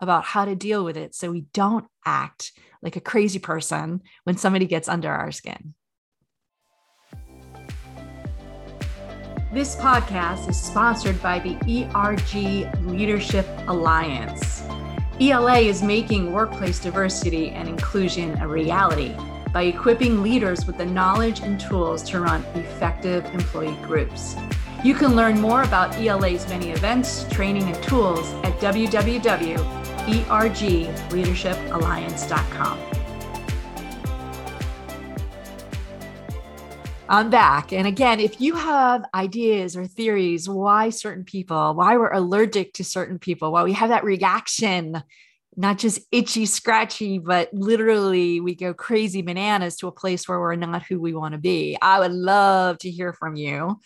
about 0.03 0.25
how 0.25 0.45
to 0.45 0.57
deal 0.57 0.85
with 0.85 0.97
it 0.97 1.15
so 1.15 1.31
we 1.31 1.43
don't 1.55 1.87
act 2.05 2.53
like 2.83 2.97
a 2.97 3.01
crazy 3.01 3.39
person 3.39 4.03
when 4.25 4.37
somebody 4.37 4.67
gets 4.67 4.89
under 4.89 5.11
our 5.11 5.31
skin. 5.31 5.75
This 9.53 9.77
podcast 9.77 10.49
is 10.49 10.61
sponsored 10.61 11.23
by 11.23 11.39
the 11.39 11.55
ERG 11.95 12.85
Leadership 12.87 13.47
Alliance. 13.69 14.63
ELA 15.21 15.59
is 15.59 15.83
making 15.83 16.33
workplace 16.33 16.81
diversity 16.81 17.51
and 17.51 17.69
inclusion 17.69 18.37
a 18.41 18.49
reality 18.49 19.15
by 19.53 19.65
equipping 19.65 20.23
leaders 20.23 20.67
with 20.67 20.79
the 20.79 20.87
knowledge 20.87 21.41
and 21.41 21.61
tools 21.61 22.03
to 22.05 22.21
run 22.21 22.43
effective 22.55 23.25
employee 23.27 23.77
groups. 23.83 24.35
You 24.83 24.95
can 24.95 25.15
learn 25.15 25.39
more 25.39 25.63
about 25.63 25.95
ELA's 25.97 26.49
many 26.49 26.71
events, 26.71 27.25
training, 27.31 27.65
and 27.65 27.81
tools 27.85 28.33
at 28.43 28.59
www 28.59 29.83
ergleadershipalliance.com. 30.07 32.79
I'm 37.09 37.29
back. 37.29 37.73
And 37.75 37.87
again, 37.87 38.21
if 38.21 38.41
you 38.41 38.55
have 38.55 39.05
ideas 39.15 39.77
or 39.77 39.87
theories 39.87 40.49
why 40.49 40.89
certain 40.89 41.25
people, 41.25 41.75
why 41.75 41.99
we're 41.99 42.11
allergic 42.11 42.73
to 42.75 42.85
certain 42.85 43.19
people, 43.19 43.53
why 43.53 43.65
we 43.65 43.75
have 43.75 43.91
that 43.91 44.03
reaction, 44.03 45.03
not 45.55 45.77
just 45.77 46.01
itchy, 46.11 46.47
scratchy, 46.47 47.19
but 47.19 47.53
literally 47.53 48.41
we 48.41 48.55
go 48.55 48.73
crazy 48.73 49.21
bananas 49.21 49.77
to 49.77 49.89
a 49.89 49.93
place 49.93 50.27
where 50.27 50.41
we're 50.41 50.55
not 50.55 50.85
who 50.85 50.99
we 50.99 51.13
want 51.13 51.33
to 51.33 51.39
be, 51.39 51.77
I 51.83 51.99
would 51.99 52.13
love 52.13 52.79
to 52.79 52.91
hear 52.91 53.13
from 53.13 53.37
you. 53.37 53.79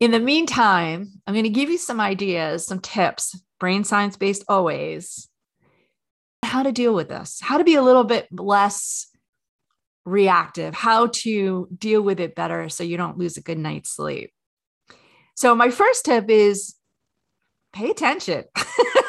In 0.00 0.10
the 0.10 0.18
meantime, 0.18 1.12
I'm 1.24 1.34
going 1.34 1.44
to 1.44 1.50
give 1.50 1.70
you 1.70 1.78
some 1.78 2.00
ideas, 2.00 2.66
some 2.66 2.80
tips, 2.80 3.40
brain 3.60 3.84
science 3.84 4.16
based 4.16 4.42
always, 4.48 5.28
how 6.46 6.62
to 6.62 6.72
deal 6.72 6.94
with 6.94 7.08
this, 7.08 7.38
how 7.42 7.58
to 7.58 7.64
be 7.64 7.74
a 7.74 7.82
little 7.82 8.04
bit 8.04 8.26
less 8.32 9.08
reactive, 10.04 10.74
how 10.74 11.08
to 11.08 11.68
deal 11.76 12.00
with 12.00 12.20
it 12.20 12.34
better 12.34 12.68
so 12.68 12.84
you 12.84 12.96
don't 12.96 13.18
lose 13.18 13.36
a 13.36 13.42
good 13.42 13.58
night's 13.58 13.90
sleep. 13.90 14.32
So, 15.34 15.54
my 15.54 15.70
first 15.70 16.06
tip 16.06 16.30
is 16.30 16.76
pay 17.74 17.90
attention. 17.90 18.44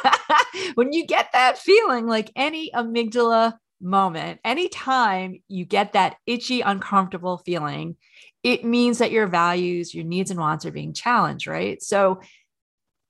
when 0.76 0.92
you 0.92 1.06
get 1.06 1.30
that 1.32 1.58
feeling, 1.58 2.06
like 2.06 2.32
any 2.36 2.72
amygdala 2.72 3.54
moment, 3.80 4.42
anytime 4.44 5.42
you 5.48 5.64
get 5.64 5.94
that 5.94 6.18
itchy, 6.26 6.62
uncomfortable 6.62 7.38
feeling, 7.38 7.96
it 8.44 8.66
means 8.66 8.98
that 8.98 9.12
your 9.12 9.28
values, 9.28 9.94
your 9.94 10.04
needs, 10.04 10.32
and 10.32 10.40
wants 10.40 10.66
are 10.66 10.72
being 10.72 10.94
challenged, 10.94 11.48
right? 11.48 11.82
So, 11.82 12.20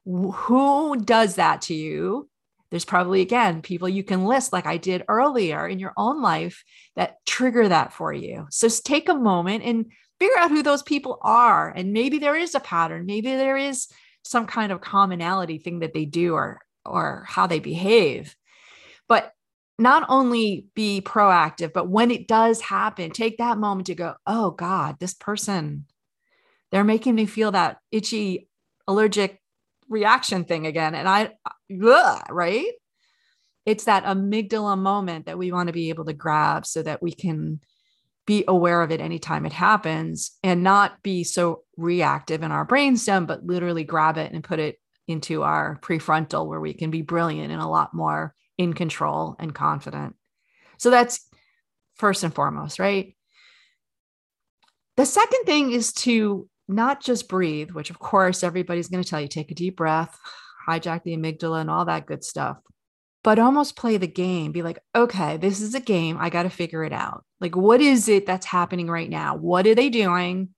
who 0.05 0.98
does 0.98 1.36
that 1.36 1.63
to 1.63 1.74
you? 1.74 2.29
There's 2.69 2.86
probably, 2.86 3.21
again, 3.21 3.62
people 3.62 3.88
you 3.88 4.03
can 4.03 4.25
list, 4.25 4.51
like 4.51 4.65
I 4.65 4.77
did 4.77 5.03
earlier 5.07 5.67
in 5.67 5.79
your 5.79 5.93
own 5.95 6.21
life, 6.21 6.63
that 6.95 7.25
trigger 7.25 7.69
that 7.69 7.93
for 7.93 8.12
you. 8.12 8.47
So 8.50 8.67
take 8.67 9.07
a 9.07 9.15
moment 9.15 9.63
and 9.63 9.86
figure 10.19 10.38
out 10.38 10.51
who 10.51 10.63
those 10.63 10.83
people 10.83 11.19
are. 11.21 11.69
And 11.69 11.93
maybe 11.93 12.19
there 12.19 12.36
is 12.36 12.55
a 12.55 12.59
pattern, 12.59 13.05
maybe 13.05 13.29
there 13.36 13.57
is 13.57 13.88
some 14.24 14.45
kind 14.47 14.71
of 14.71 14.81
commonality 14.81 15.59
thing 15.59 15.79
that 15.79 15.93
they 15.93 16.05
do 16.05 16.33
or, 16.33 16.59
or 16.86 17.25
how 17.27 17.47
they 17.47 17.59
behave. 17.59 18.36
But 19.07 19.31
not 19.79 20.05
only 20.09 20.65
be 20.75 21.01
proactive, 21.01 21.71
but 21.71 21.88
when 21.88 22.12
it 22.12 22.27
does 22.27 22.59
happen, 22.62 23.12
take 23.12 23.38
that 23.38 23.57
moment 23.57 23.88
to 23.88 23.95
go, 23.95 24.15
oh 24.25 24.51
God, 24.51 24.97
this 25.00 25.13
person, 25.13 25.86
they're 26.71 26.83
making 26.83 27.15
me 27.15 27.25
feel 27.25 27.51
that 27.51 27.77
itchy 27.91 28.50
allergic 28.88 29.39
reaction 29.89 30.44
thing 30.44 30.67
again. 30.67 30.96
And 30.96 31.08
I, 31.08 31.32
ugh, 31.84 32.22
right? 32.29 32.72
It's 33.65 33.86
that 33.86 34.06
amygdala 34.06 34.77
moment 34.77 35.25
that 35.25 35.38
we 35.38 35.51
want 35.51 35.67
to 35.67 35.74
be 35.74 35.89
able 35.89 36.06
to 36.06 36.13
grab 36.13 36.65
so 36.65 36.82
that 36.84 37.01
we 37.01 37.12
can 37.12 37.60
be 38.25 38.44
aware 38.48 38.82
of 38.82 38.91
it 38.91 39.01
anytime 39.01 39.46
it 39.46 39.53
happens 39.53 40.38
and 40.44 40.63
not 40.63 41.01
be 41.01 41.24
so 41.24 41.63
reactive 41.77 42.44
in 42.44 42.51
our 42.51 42.67
brainstem, 42.67 43.25
but 43.25 43.46
literally 43.46 43.84
grab 43.84 44.17
it 44.17 44.34
and 44.34 44.44
put 44.44 44.60
it 44.60 44.77
into 45.08 45.44
our 45.44 45.79
prefrontal 45.82 46.46
where 46.46 46.60
we 46.60 46.74
can 46.74 46.91
be 46.91 47.01
brilliant 47.01 47.51
and 47.51 47.62
a 47.62 47.67
lot 47.67 47.94
more 47.94 48.36
in 48.58 48.74
control 48.74 49.36
and 49.39 49.56
confident. 49.56 50.15
So 50.77 50.89
that's 50.89 51.27
first 51.96 52.24
and 52.24 52.34
foremost, 52.34 52.79
right? 52.79 53.15
The 54.98 55.06
second 55.06 55.44
thing 55.46 55.72
is 55.72 55.94
to 55.94 56.50
not 56.67 57.01
just 57.01 57.29
breathe, 57.29 57.71
which 57.71 57.89
of 57.89 58.00
course 58.00 58.43
everybody's 58.43 58.89
going 58.89 59.03
to 59.03 59.09
tell 59.09 59.21
you 59.21 59.27
take 59.27 59.51
a 59.51 59.55
deep 59.55 59.77
breath, 59.77 60.17
hijack 60.67 61.03
the 61.03 61.15
amygdala 61.15 61.62
and 61.62 61.69
all 61.69 61.86
that 61.86 62.05
good 62.05 62.24
stuff, 62.24 62.57
but 63.24 63.39
almost 63.39 63.75
play 63.75 63.97
the 63.97 64.07
game. 64.07 64.51
Be 64.51 64.63
like, 64.63 64.79
okay, 64.95 65.38
this 65.38 65.62
is 65.62 65.75
a 65.75 65.79
game. 65.79 66.17
I 66.19 66.29
got 66.29 66.43
to 66.43 66.50
figure 66.50 66.83
it 66.83 66.93
out. 66.93 67.24
Like, 67.39 67.55
what 67.55 67.81
is 67.81 68.09
it 68.09 68.25
that's 68.25 68.45
happening 68.45 68.89
right 68.89 69.09
now? 69.09 69.36
What 69.36 69.67
are 69.67 69.75
they 69.75 69.89
doing? 69.89 70.50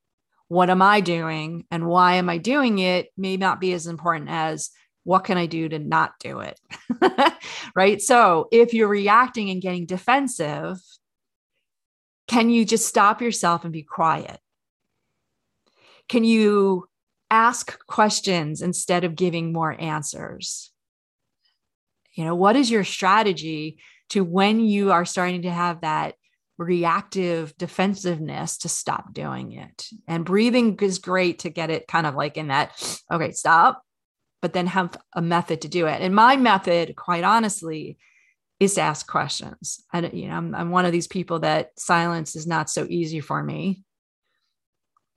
What 0.48 0.70
am 0.70 0.82
I 0.82 1.00
doing? 1.02 1.66
And 1.70 1.86
why 1.86 2.16
am 2.16 2.30
I 2.30 2.38
doing 2.38 2.80
it? 2.80 3.10
May 3.16 3.38
not 3.38 3.62
be 3.62 3.74
as 3.74 3.86
important 3.86 4.30
as 4.30 4.72
what 5.04 5.24
can 5.24 5.38
I 5.38 5.46
do 5.46 5.70
to 5.70 5.80
not 5.80 6.14
do 6.20 6.40
it? 6.40 6.60
right. 7.76 8.02
So 8.02 8.48
if 8.52 8.74
you're 8.74 8.88
reacting 8.88 9.50
and 9.50 9.62
getting 9.62 9.86
defensive, 9.86 10.78
can 12.28 12.50
you 12.50 12.66
just 12.66 12.88
stop 12.88 13.22
yourself 13.22 13.64
and 13.64 13.74
be 13.74 13.84
quiet? 13.84 14.40
Can 16.10 16.24
you 16.24 16.90
ask 17.30 17.78
questions 17.86 18.62
instead 18.62 19.04
of 19.04 19.16
giving 19.16 19.54
more 19.54 19.80
answers? 19.80 20.72
You 22.14 22.26
know, 22.26 22.36
what 22.36 22.56
is 22.56 22.70
your 22.70 22.84
strategy 22.84 23.78
to 24.10 24.24
when 24.24 24.60
you 24.60 24.92
are 24.92 25.06
starting 25.06 25.44
to 25.44 25.52
have 25.52 25.82
that 25.82 26.16
reactive 26.58 27.56
defensiveness 27.58 28.58
to 28.60 28.70
stop 28.70 29.14
doing 29.14 29.54
it? 29.54 29.88
And 30.08 30.26
breathing 30.26 30.78
is 30.82 30.98
great 30.98 31.40
to 31.40 31.50
get 31.50 31.70
it 31.70 31.88
kind 31.88 32.08
of 32.08 32.16
like 32.16 32.36
in 32.36 32.48
that, 32.48 33.00
okay, 33.12 33.32
stop, 33.32 33.84
but 34.42 34.54
then 34.54 34.66
have 34.68 34.98
a 35.14 35.22
method 35.22 35.62
to 35.62 35.68
do 35.68 35.86
it. 35.86 36.02
And 36.02 36.16
my 36.16 36.36
method, 36.36 36.96
quite 36.96 37.24
honestly, 37.24 37.98
is 38.60 38.74
to 38.74 38.82
ask 38.82 39.08
questions. 39.08 39.84
And 39.94 40.12
you 40.12 40.28
know, 40.28 40.34
I'm, 40.34 40.56
I'm 40.56 40.72
one 40.72 40.86
of 40.86 40.92
these 40.92 41.08
people 41.08 41.40
that 41.40 41.72
silence 41.78 42.36
is 42.36 42.48
not 42.48 42.70
so 42.70 42.88
easy 42.90 43.20
for 43.20 43.42
me 43.44 43.84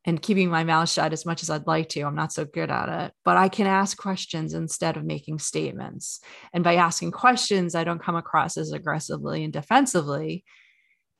and 0.04 0.20
keeping 0.20 0.50
my 0.50 0.64
mouth 0.64 0.90
shut 0.90 1.12
as 1.12 1.24
much 1.24 1.42
as 1.42 1.50
I'd 1.50 1.66
like 1.66 1.88
to. 1.90 2.02
I'm 2.02 2.16
not 2.16 2.32
so 2.32 2.44
good 2.44 2.70
at 2.70 2.88
it, 2.88 3.12
but 3.24 3.36
I 3.36 3.48
can 3.48 3.66
ask 3.66 3.96
questions 3.96 4.54
instead 4.54 4.96
of 4.96 5.04
making 5.04 5.38
statements. 5.38 6.20
And 6.52 6.64
by 6.64 6.76
asking 6.76 7.12
questions, 7.12 7.74
I 7.74 7.84
don't 7.84 8.02
come 8.02 8.16
across 8.16 8.56
as 8.56 8.72
aggressively 8.72 9.44
and 9.44 9.52
defensively, 9.52 10.44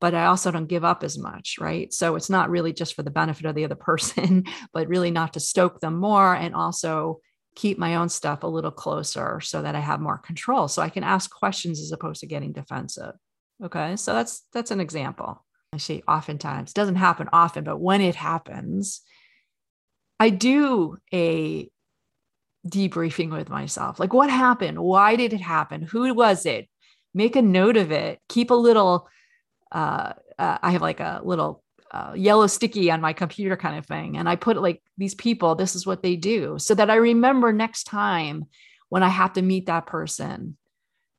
but 0.01 0.15
I 0.15 0.27
also 0.27 0.51
don't 0.51 0.67
give 0.67 0.85
up 0.85 1.05
as 1.05 1.17
much, 1.17 1.59
right? 1.61 1.93
So 1.93 2.17
it's 2.17 2.29
not 2.29 2.51
really 2.51 2.73
just 2.73 2.95
for 2.95 3.05
the 3.05 3.11
benefit 3.11 3.47
of 3.47 3.55
the 3.55 3.65
other 3.65 3.75
person, 3.77 4.45
but 4.73 4.89
really 4.89 5.13
not 5.13 5.35
to 5.35 5.41
stoke 5.41 5.81
them 5.81 5.95
more 5.95 6.35
and 6.35 6.55
also 6.55 7.21
keep 7.55 7.79
my 7.79 7.97
own 7.97 8.09
stuff 8.09 8.43
a 8.43 8.49
little 8.49 8.71
closer 8.71 9.41
so 9.41 9.63
that 9.63 9.77
I 9.77 9.81
have 9.81 10.01
more 10.01 10.19
control. 10.19 10.69
So 10.69 10.83
I 10.83 10.89
can 10.89 11.05
ask 11.05 11.31
questions 11.31 11.81
as 11.81 11.93
opposed 11.93 12.21
to 12.21 12.27
getting 12.27 12.53
defensive. 12.53 13.13
Okay. 13.63 13.97
So 13.97 14.13
that's 14.15 14.43
that's 14.53 14.71
an 14.71 14.81
example. 14.81 15.45
I 15.73 15.79
say 15.79 16.03
oftentimes, 16.07 16.73
doesn't 16.75 16.97
happen 16.97 17.29
often, 17.33 17.65
but 17.65 17.79
when 17.79 18.01
it 18.01 18.15
happens, 18.15 19.01
I 20.21 20.29
do 20.29 20.99
a 21.13 21.71
debriefing 22.67 23.31
with 23.31 23.49
myself. 23.49 23.99
Like, 23.99 24.13
what 24.13 24.31
happened? 24.31 24.79
Why 24.79 25.17
did 25.17 25.33
it 25.33 25.41
happen? 25.41 25.83
Who 25.83 26.13
was 26.15 26.47
it? 26.47 26.69
Make 27.15 27.37
a 27.37 27.43
note 27.43 27.77
of 27.77 27.91
it. 27.91 28.21
Keep 28.29 28.51
a 28.51 28.55
little, 28.55 29.09
uh, 29.73 30.13
uh, 30.39 30.59
I 30.63 30.71
have 30.73 30.83
like 30.83 31.01
a 31.01 31.23
little 31.25 31.65
uh, 31.91 32.13
yellow 32.17 32.47
sticky 32.47 32.91
on 32.91 33.01
my 33.01 33.13
computer 33.13 33.57
kind 33.57 33.79
of 33.79 33.87
thing. 33.87 34.17
And 34.17 34.29
I 34.29 34.37
put 34.37 34.61
like 34.61 34.83
these 34.99 35.15
people, 35.15 35.55
this 35.55 35.75
is 35.75 35.87
what 35.87 36.03
they 36.03 36.17
do, 36.17 36.59
so 36.59 36.75
that 36.75 36.91
I 36.91 36.97
remember 36.97 37.53
next 37.53 37.85
time 37.85 38.45
when 38.91 39.03
I 39.03 39.09
have 39.09 39.33
to 39.35 39.43
meet 39.43 39.67
that 39.67 39.87
person 39.87 40.57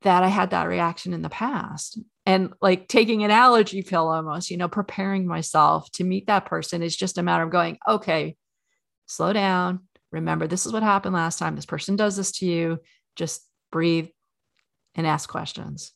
that 0.02 0.22
I 0.22 0.28
had 0.28 0.50
that 0.50 0.68
reaction 0.68 1.12
in 1.12 1.22
the 1.22 1.28
past 1.28 1.98
and 2.26 2.52
like 2.62 2.88
taking 2.88 3.22
an 3.22 3.30
allergy 3.30 3.82
pill 3.82 4.08
almost, 4.08 4.50
you 4.50 4.56
know, 4.56 4.68
preparing 4.68 5.26
myself 5.26 5.90
to 5.92 6.04
meet 6.04 6.26
that 6.26 6.46
person 6.46 6.82
is 6.82 6.96
just 6.96 7.18
a 7.18 7.22
matter 7.22 7.42
of 7.42 7.50
going, 7.50 7.78
okay, 7.86 8.36
slow 9.06 9.32
down. 9.32 9.80
Remember, 10.10 10.46
this 10.46 10.64
is 10.64 10.72
what 10.72 10.82
happened 10.82 11.14
last 11.14 11.38
time. 11.38 11.56
This 11.56 11.66
person 11.66 11.96
does 11.96 12.16
this 12.16 12.32
to 12.32 12.46
you. 12.46 12.78
Just 13.16 13.46
breathe 13.70 14.08
and 14.94 15.06
ask 15.06 15.28
questions. 15.28 15.92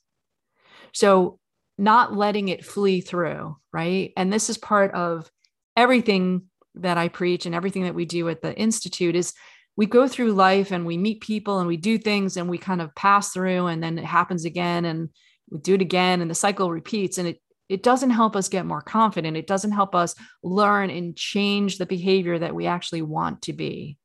So, 0.93 1.39
not 1.81 2.15
letting 2.15 2.49
it 2.49 2.65
flee 2.65 3.01
through, 3.01 3.57
right? 3.73 4.13
And 4.17 4.33
this 4.33 4.51
is 4.51 4.59
part 4.59 4.93
of 4.95 5.31
everything 5.77 6.43
that 6.75 6.99
I 6.99 7.07
preach 7.07 7.47
and 7.47 7.55
everything 7.55 7.85
that 7.85 7.95
we 7.95 8.05
do 8.05 8.29
at 8.29 8.43
the 8.43 8.57
Institute 8.57 9.15
is 9.15 9.33
we 9.77 9.87
go 9.87 10.09
through 10.09 10.33
life 10.33 10.73
and 10.73 10.85
we 10.85 10.97
meet 10.97 11.21
people 11.21 11.61
and 11.61 11.69
we 11.69 11.77
do 11.77 11.97
things 11.97 12.37
and 12.37 12.51
we 12.51 12.59
kind 12.59 12.83
of 12.83 12.95
pass 12.97 13.33
through 13.33 13.69
and 13.69 13.81
then 13.81 13.97
it 13.97 14.05
happens 14.05 14.45
again 14.45 14.85
and 14.85 15.11
we 15.51 15.59
do 15.59 15.75
it 15.75 15.83
again 15.83 16.21
and 16.21 16.31
the 16.31 16.35
cycle 16.35 16.71
repeats 16.71 17.19
and 17.19 17.29
it 17.29 17.41
it 17.69 17.83
doesn't 17.83 18.11
help 18.11 18.35
us 18.35 18.49
get 18.49 18.65
more 18.65 18.81
confident. 18.81 19.37
It 19.37 19.47
doesn't 19.47 19.73
help 19.73 19.95
us 19.95 20.15
learn 20.43 20.89
and 20.89 21.15
change 21.15 21.77
the 21.77 21.85
behavior 21.87 22.39
that 22.39 22.55
we 22.55 22.67
actually 22.67 23.03
want 23.03 23.43
to 23.43 23.53
be. 23.53 23.99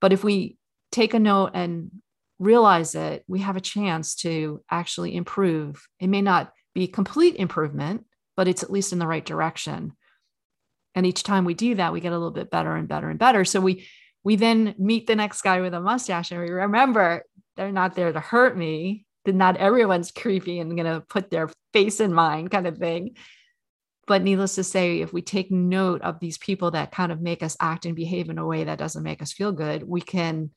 But 0.00 0.12
if 0.12 0.24
we 0.24 0.56
take 0.90 1.14
a 1.14 1.20
note 1.20 1.52
and 1.54 1.90
realize 2.38 2.94
it 2.94 3.24
we 3.26 3.40
have 3.40 3.56
a 3.56 3.60
chance 3.60 4.14
to 4.14 4.62
actually 4.70 5.16
improve 5.16 5.88
it 5.98 6.06
may 6.06 6.22
not 6.22 6.52
be 6.72 6.86
complete 6.86 7.34
improvement 7.34 8.04
but 8.36 8.46
it's 8.46 8.62
at 8.62 8.70
least 8.70 8.92
in 8.92 9.00
the 9.00 9.06
right 9.06 9.24
direction. 9.24 9.92
And 10.94 11.04
each 11.04 11.24
time 11.24 11.44
we 11.44 11.54
do 11.54 11.74
that 11.76 11.92
we 11.92 12.00
get 12.00 12.12
a 12.12 12.18
little 12.18 12.30
bit 12.30 12.50
better 12.50 12.74
and 12.76 12.88
better 12.88 13.10
and 13.10 13.18
better. 13.18 13.44
So 13.44 13.60
we 13.60 13.88
we 14.24 14.36
then 14.36 14.74
meet 14.78 15.06
the 15.06 15.16
next 15.16 15.42
guy 15.42 15.60
with 15.60 15.74
a 15.74 15.80
mustache 15.80 16.30
and 16.30 16.40
we 16.40 16.50
remember 16.50 17.24
they're 17.56 17.72
not 17.72 17.94
there 17.94 18.12
to 18.12 18.20
hurt 18.20 18.56
me 18.56 19.04
not 19.34 19.56
everyone's 19.56 20.10
creepy 20.10 20.60
and 20.60 20.76
to 20.78 21.02
put 21.08 21.30
their 21.30 21.50
face 21.72 22.00
in 22.00 22.12
mine 22.12 22.48
kind 22.48 22.66
of 22.66 22.78
thing. 22.78 23.16
But 24.06 24.22
needless 24.22 24.54
to 24.54 24.64
say, 24.64 25.00
if 25.00 25.12
we 25.12 25.20
take 25.20 25.50
note 25.50 26.00
of 26.02 26.18
these 26.18 26.38
people 26.38 26.70
that 26.70 26.92
kind 26.92 27.12
of 27.12 27.20
make 27.20 27.42
us 27.42 27.56
act 27.60 27.84
and 27.84 27.94
behave 27.94 28.30
in 28.30 28.38
a 28.38 28.46
way 28.46 28.64
that 28.64 28.78
doesn't 28.78 29.02
make 29.02 29.20
us 29.20 29.32
feel 29.32 29.52
good, 29.52 29.82
we 29.82 30.00
can 30.00 30.50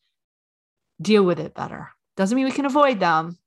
deal 1.02 1.24
with 1.24 1.40
it 1.40 1.54
better. 1.54 1.90
Doesn't 2.16 2.36
mean 2.36 2.46
we 2.46 2.52
can 2.52 2.66
avoid 2.66 3.00
them 3.00 3.38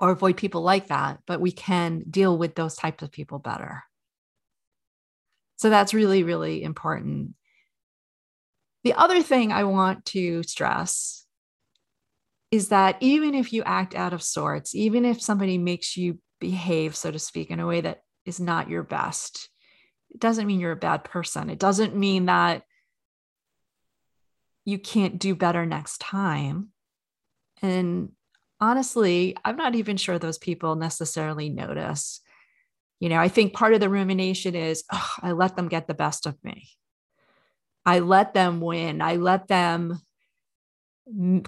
or 0.00 0.10
avoid 0.10 0.36
people 0.36 0.62
like 0.62 0.88
that, 0.88 1.20
but 1.26 1.40
we 1.40 1.52
can 1.52 2.02
deal 2.10 2.36
with 2.36 2.56
those 2.56 2.74
types 2.74 3.02
of 3.02 3.12
people 3.12 3.38
better. 3.38 3.84
So 5.56 5.70
that's 5.70 5.94
really, 5.94 6.24
really 6.24 6.62
important. 6.62 7.34
The 8.82 8.94
other 8.94 9.22
thing 9.22 9.52
I 9.52 9.64
want 9.64 10.04
to 10.06 10.42
stress 10.42 11.23
is 12.54 12.68
that 12.68 12.96
even 13.00 13.34
if 13.34 13.52
you 13.52 13.64
act 13.64 13.96
out 13.96 14.12
of 14.12 14.22
sorts, 14.22 14.76
even 14.76 15.04
if 15.04 15.20
somebody 15.20 15.58
makes 15.58 15.96
you 15.96 16.20
behave, 16.40 16.94
so 16.94 17.10
to 17.10 17.18
speak, 17.18 17.50
in 17.50 17.58
a 17.58 17.66
way 17.66 17.80
that 17.80 18.02
is 18.24 18.38
not 18.38 18.70
your 18.70 18.84
best, 18.84 19.48
it 20.10 20.20
doesn't 20.20 20.46
mean 20.46 20.60
you're 20.60 20.70
a 20.70 20.76
bad 20.76 21.02
person. 21.02 21.50
It 21.50 21.58
doesn't 21.58 21.96
mean 21.96 22.26
that 22.26 22.62
you 24.64 24.78
can't 24.78 25.18
do 25.18 25.34
better 25.34 25.66
next 25.66 25.98
time. 25.98 26.68
And 27.60 28.10
honestly, 28.60 29.36
I'm 29.44 29.56
not 29.56 29.74
even 29.74 29.96
sure 29.96 30.20
those 30.20 30.38
people 30.38 30.76
necessarily 30.76 31.48
notice. 31.48 32.20
You 33.00 33.08
know, 33.08 33.18
I 33.18 33.26
think 33.26 33.52
part 33.52 33.74
of 33.74 33.80
the 33.80 33.90
rumination 33.90 34.54
is, 34.54 34.84
oh, 34.92 35.10
I 35.20 35.32
let 35.32 35.56
them 35.56 35.66
get 35.66 35.88
the 35.88 35.94
best 35.94 36.24
of 36.24 36.36
me. 36.44 36.68
I 37.84 37.98
let 37.98 38.32
them 38.32 38.60
win. 38.60 39.02
I 39.02 39.16
let 39.16 39.48
them 39.48 39.98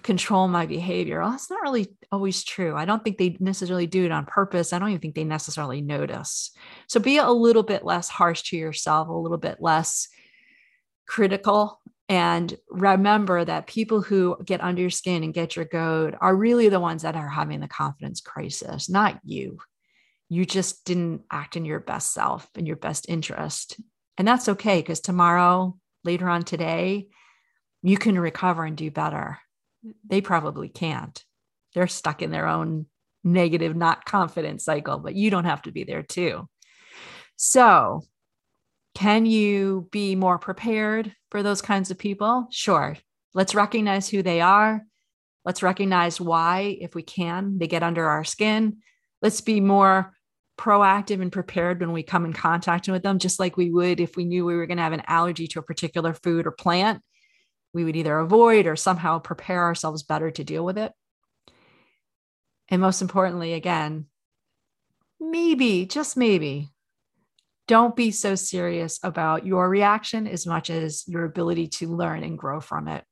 control 0.02 0.48
my 0.48 0.66
behavior. 0.66 1.20
Well, 1.20 1.30
that's 1.30 1.50
not 1.50 1.62
really 1.62 1.88
always 2.12 2.44
true. 2.44 2.76
I 2.76 2.84
don't 2.84 3.02
think 3.02 3.16
they 3.16 3.36
necessarily 3.40 3.86
do 3.86 4.04
it 4.04 4.12
on 4.12 4.26
purpose. 4.26 4.72
I 4.72 4.78
don't 4.78 4.90
even 4.90 5.00
think 5.00 5.14
they 5.14 5.24
necessarily 5.24 5.80
notice. 5.80 6.50
So 6.88 7.00
be 7.00 7.16
a 7.16 7.30
little 7.30 7.62
bit 7.62 7.84
less 7.84 8.08
harsh 8.08 8.42
to 8.50 8.56
yourself, 8.56 9.08
a 9.08 9.12
little 9.12 9.38
bit 9.38 9.56
less 9.60 10.08
critical 11.06 11.80
And 12.08 12.56
remember 12.70 13.44
that 13.44 13.66
people 13.66 14.00
who 14.00 14.36
get 14.44 14.60
under 14.60 14.80
your 14.80 14.90
skin 14.90 15.24
and 15.24 15.34
get 15.34 15.56
your 15.56 15.64
goad 15.64 16.16
are 16.20 16.36
really 16.36 16.68
the 16.68 16.80
ones 16.80 17.02
that 17.02 17.16
are 17.16 17.28
having 17.28 17.60
the 17.60 17.68
confidence 17.68 18.20
crisis, 18.20 18.88
not 18.88 19.18
you. 19.24 19.58
You 20.28 20.44
just 20.44 20.84
didn't 20.84 21.22
act 21.30 21.56
in 21.56 21.64
your 21.64 21.80
best 21.80 22.12
self 22.12 22.48
and 22.54 22.66
your 22.66 22.76
best 22.76 23.06
interest. 23.08 23.80
And 24.18 24.26
that's 24.26 24.48
okay 24.50 24.80
because 24.80 25.00
tomorrow, 25.00 25.76
later 26.04 26.28
on 26.28 26.44
today, 26.44 27.08
you 27.82 27.96
can 27.96 28.18
recover 28.18 28.64
and 28.64 28.76
do 28.76 28.90
better. 28.90 29.38
They 30.08 30.20
probably 30.20 30.68
can't. 30.68 31.22
They're 31.74 31.86
stuck 31.86 32.22
in 32.22 32.30
their 32.30 32.46
own 32.46 32.86
negative, 33.24 33.76
not 33.76 34.04
confident 34.04 34.62
cycle, 34.62 34.98
but 34.98 35.14
you 35.14 35.30
don't 35.30 35.44
have 35.44 35.62
to 35.62 35.72
be 35.72 35.84
there 35.84 36.02
too. 36.02 36.48
So, 37.36 38.02
can 38.94 39.26
you 39.26 39.88
be 39.92 40.16
more 40.16 40.38
prepared 40.38 41.12
for 41.30 41.42
those 41.42 41.60
kinds 41.60 41.90
of 41.90 41.98
people? 41.98 42.48
Sure. 42.50 42.96
Let's 43.34 43.54
recognize 43.54 44.08
who 44.08 44.22
they 44.22 44.40
are. 44.40 44.82
Let's 45.44 45.62
recognize 45.62 46.20
why, 46.20 46.78
if 46.80 46.94
we 46.94 47.02
can, 47.02 47.58
they 47.58 47.66
get 47.66 47.82
under 47.82 48.06
our 48.06 48.24
skin. 48.24 48.78
Let's 49.20 49.42
be 49.42 49.60
more 49.60 50.14
proactive 50.58 51.20
and 51.20 51.30
prepared 51.30 51.80
when 51.80 51.92
we 51.92 52.02
come 52.02 52.24
in 52.24 52.32
contact 52.32 52.88
with 52.88 53.02
them, 53.02 53.18
just 53.18 53.38
like 53.38 53.56
we 53.56 53.70
would 53.70 54.00
if 54.00 54.16
we 54.16 54.24
knew 54.24 54.44
we 54.44 54.56
were 54.56 54.66
going 54.66 54.78
to 54.78 54.82
have 54.82 54.94
an 54.94 55.02
allergy 55.06 55.46
to 55.48 55.58
a 55.58 55.62
particular 55.62 56.14
food 56.14 56.46
or 56.46 56.50
plant. 56.50 57.02
We 57.76 57.84
would 57.84 57.94
either 57.94 58.18
avoid 58.20 58.66
or 58.66 58.74
somehow 58.74 59.18
prepare 59.18 59.62
ourselves 59.62 60.02
better 60.02 60.30
to 60.30 60.42
deal 60.42 60.64
with 60.64 60.78
it. 60.78 60.92
And 62.70 62.80
most 62.80 63.02
importantly, 63.02 63.52
again, 63.52 64.06
maybe, 65.20 65.84
just 65.84 66.16
maybe, 66.16 66.70
don't 67.68 67.94
be 67.94 68.12
so 68.12 68.34
serious 68.34 68.98
about 69.02 69.44
your 69.44 69.68
reaction 69.68 70.26
as 70.26 70.46
much 70.46 70.70
as 70.70 71.06
your 71.06 71.24
ability 71.24 71.66
to 71.66 71.94
learn 71.94 72.24
and 72.24 72.38
grow 72.38 72.60
from 72.62 72.88
it. 72.88 73.04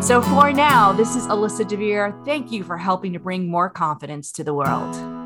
So 0.00 0.22
for 0.22 0.50
now, 0.50 0.94
this 0.94 1.14
is 1.14 1.26
Alyssa 1.26 1.68
DeVere. 1.68 2.24
Thank 2.24 2.52
you 2.52 2.64
for 2.64 2.78
helping 2.78 3.12
to 3.12 3.18
bring 3.18 3.50
more 3.50 3.68
confidence 3.68 4.32
to 4.32 4.44
the 4.44 4.54
world. 4.54 5.17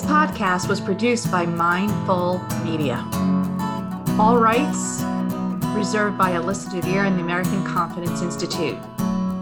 This 0.00 0.08
podcast 0.08 0.66
was 0.66 0.80
produced 0.80 1.30
by 1.30 1.44
Mindful 1.44 2.38
Media. 2.64 3.06
All 4.18 4.38
rights 4.38 5.02
reserved 5.76 6.16
by 6.16 6.30
Alyssa 6.30 6.70
DeVere 6.70 7.06
and 7.06 7.18
the 7.18 7.22
American 7.22 7.62
Confidence 7.66 8.22
Institute. 8.22 8.78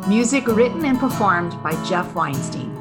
Music 0.09 0.49
written 0.49 0.85
and 0.85 0.99
performed 0.99 1.55
by 1.63 1.81
Jeff 1.85 2.13
Weinstein. 2.13 2.78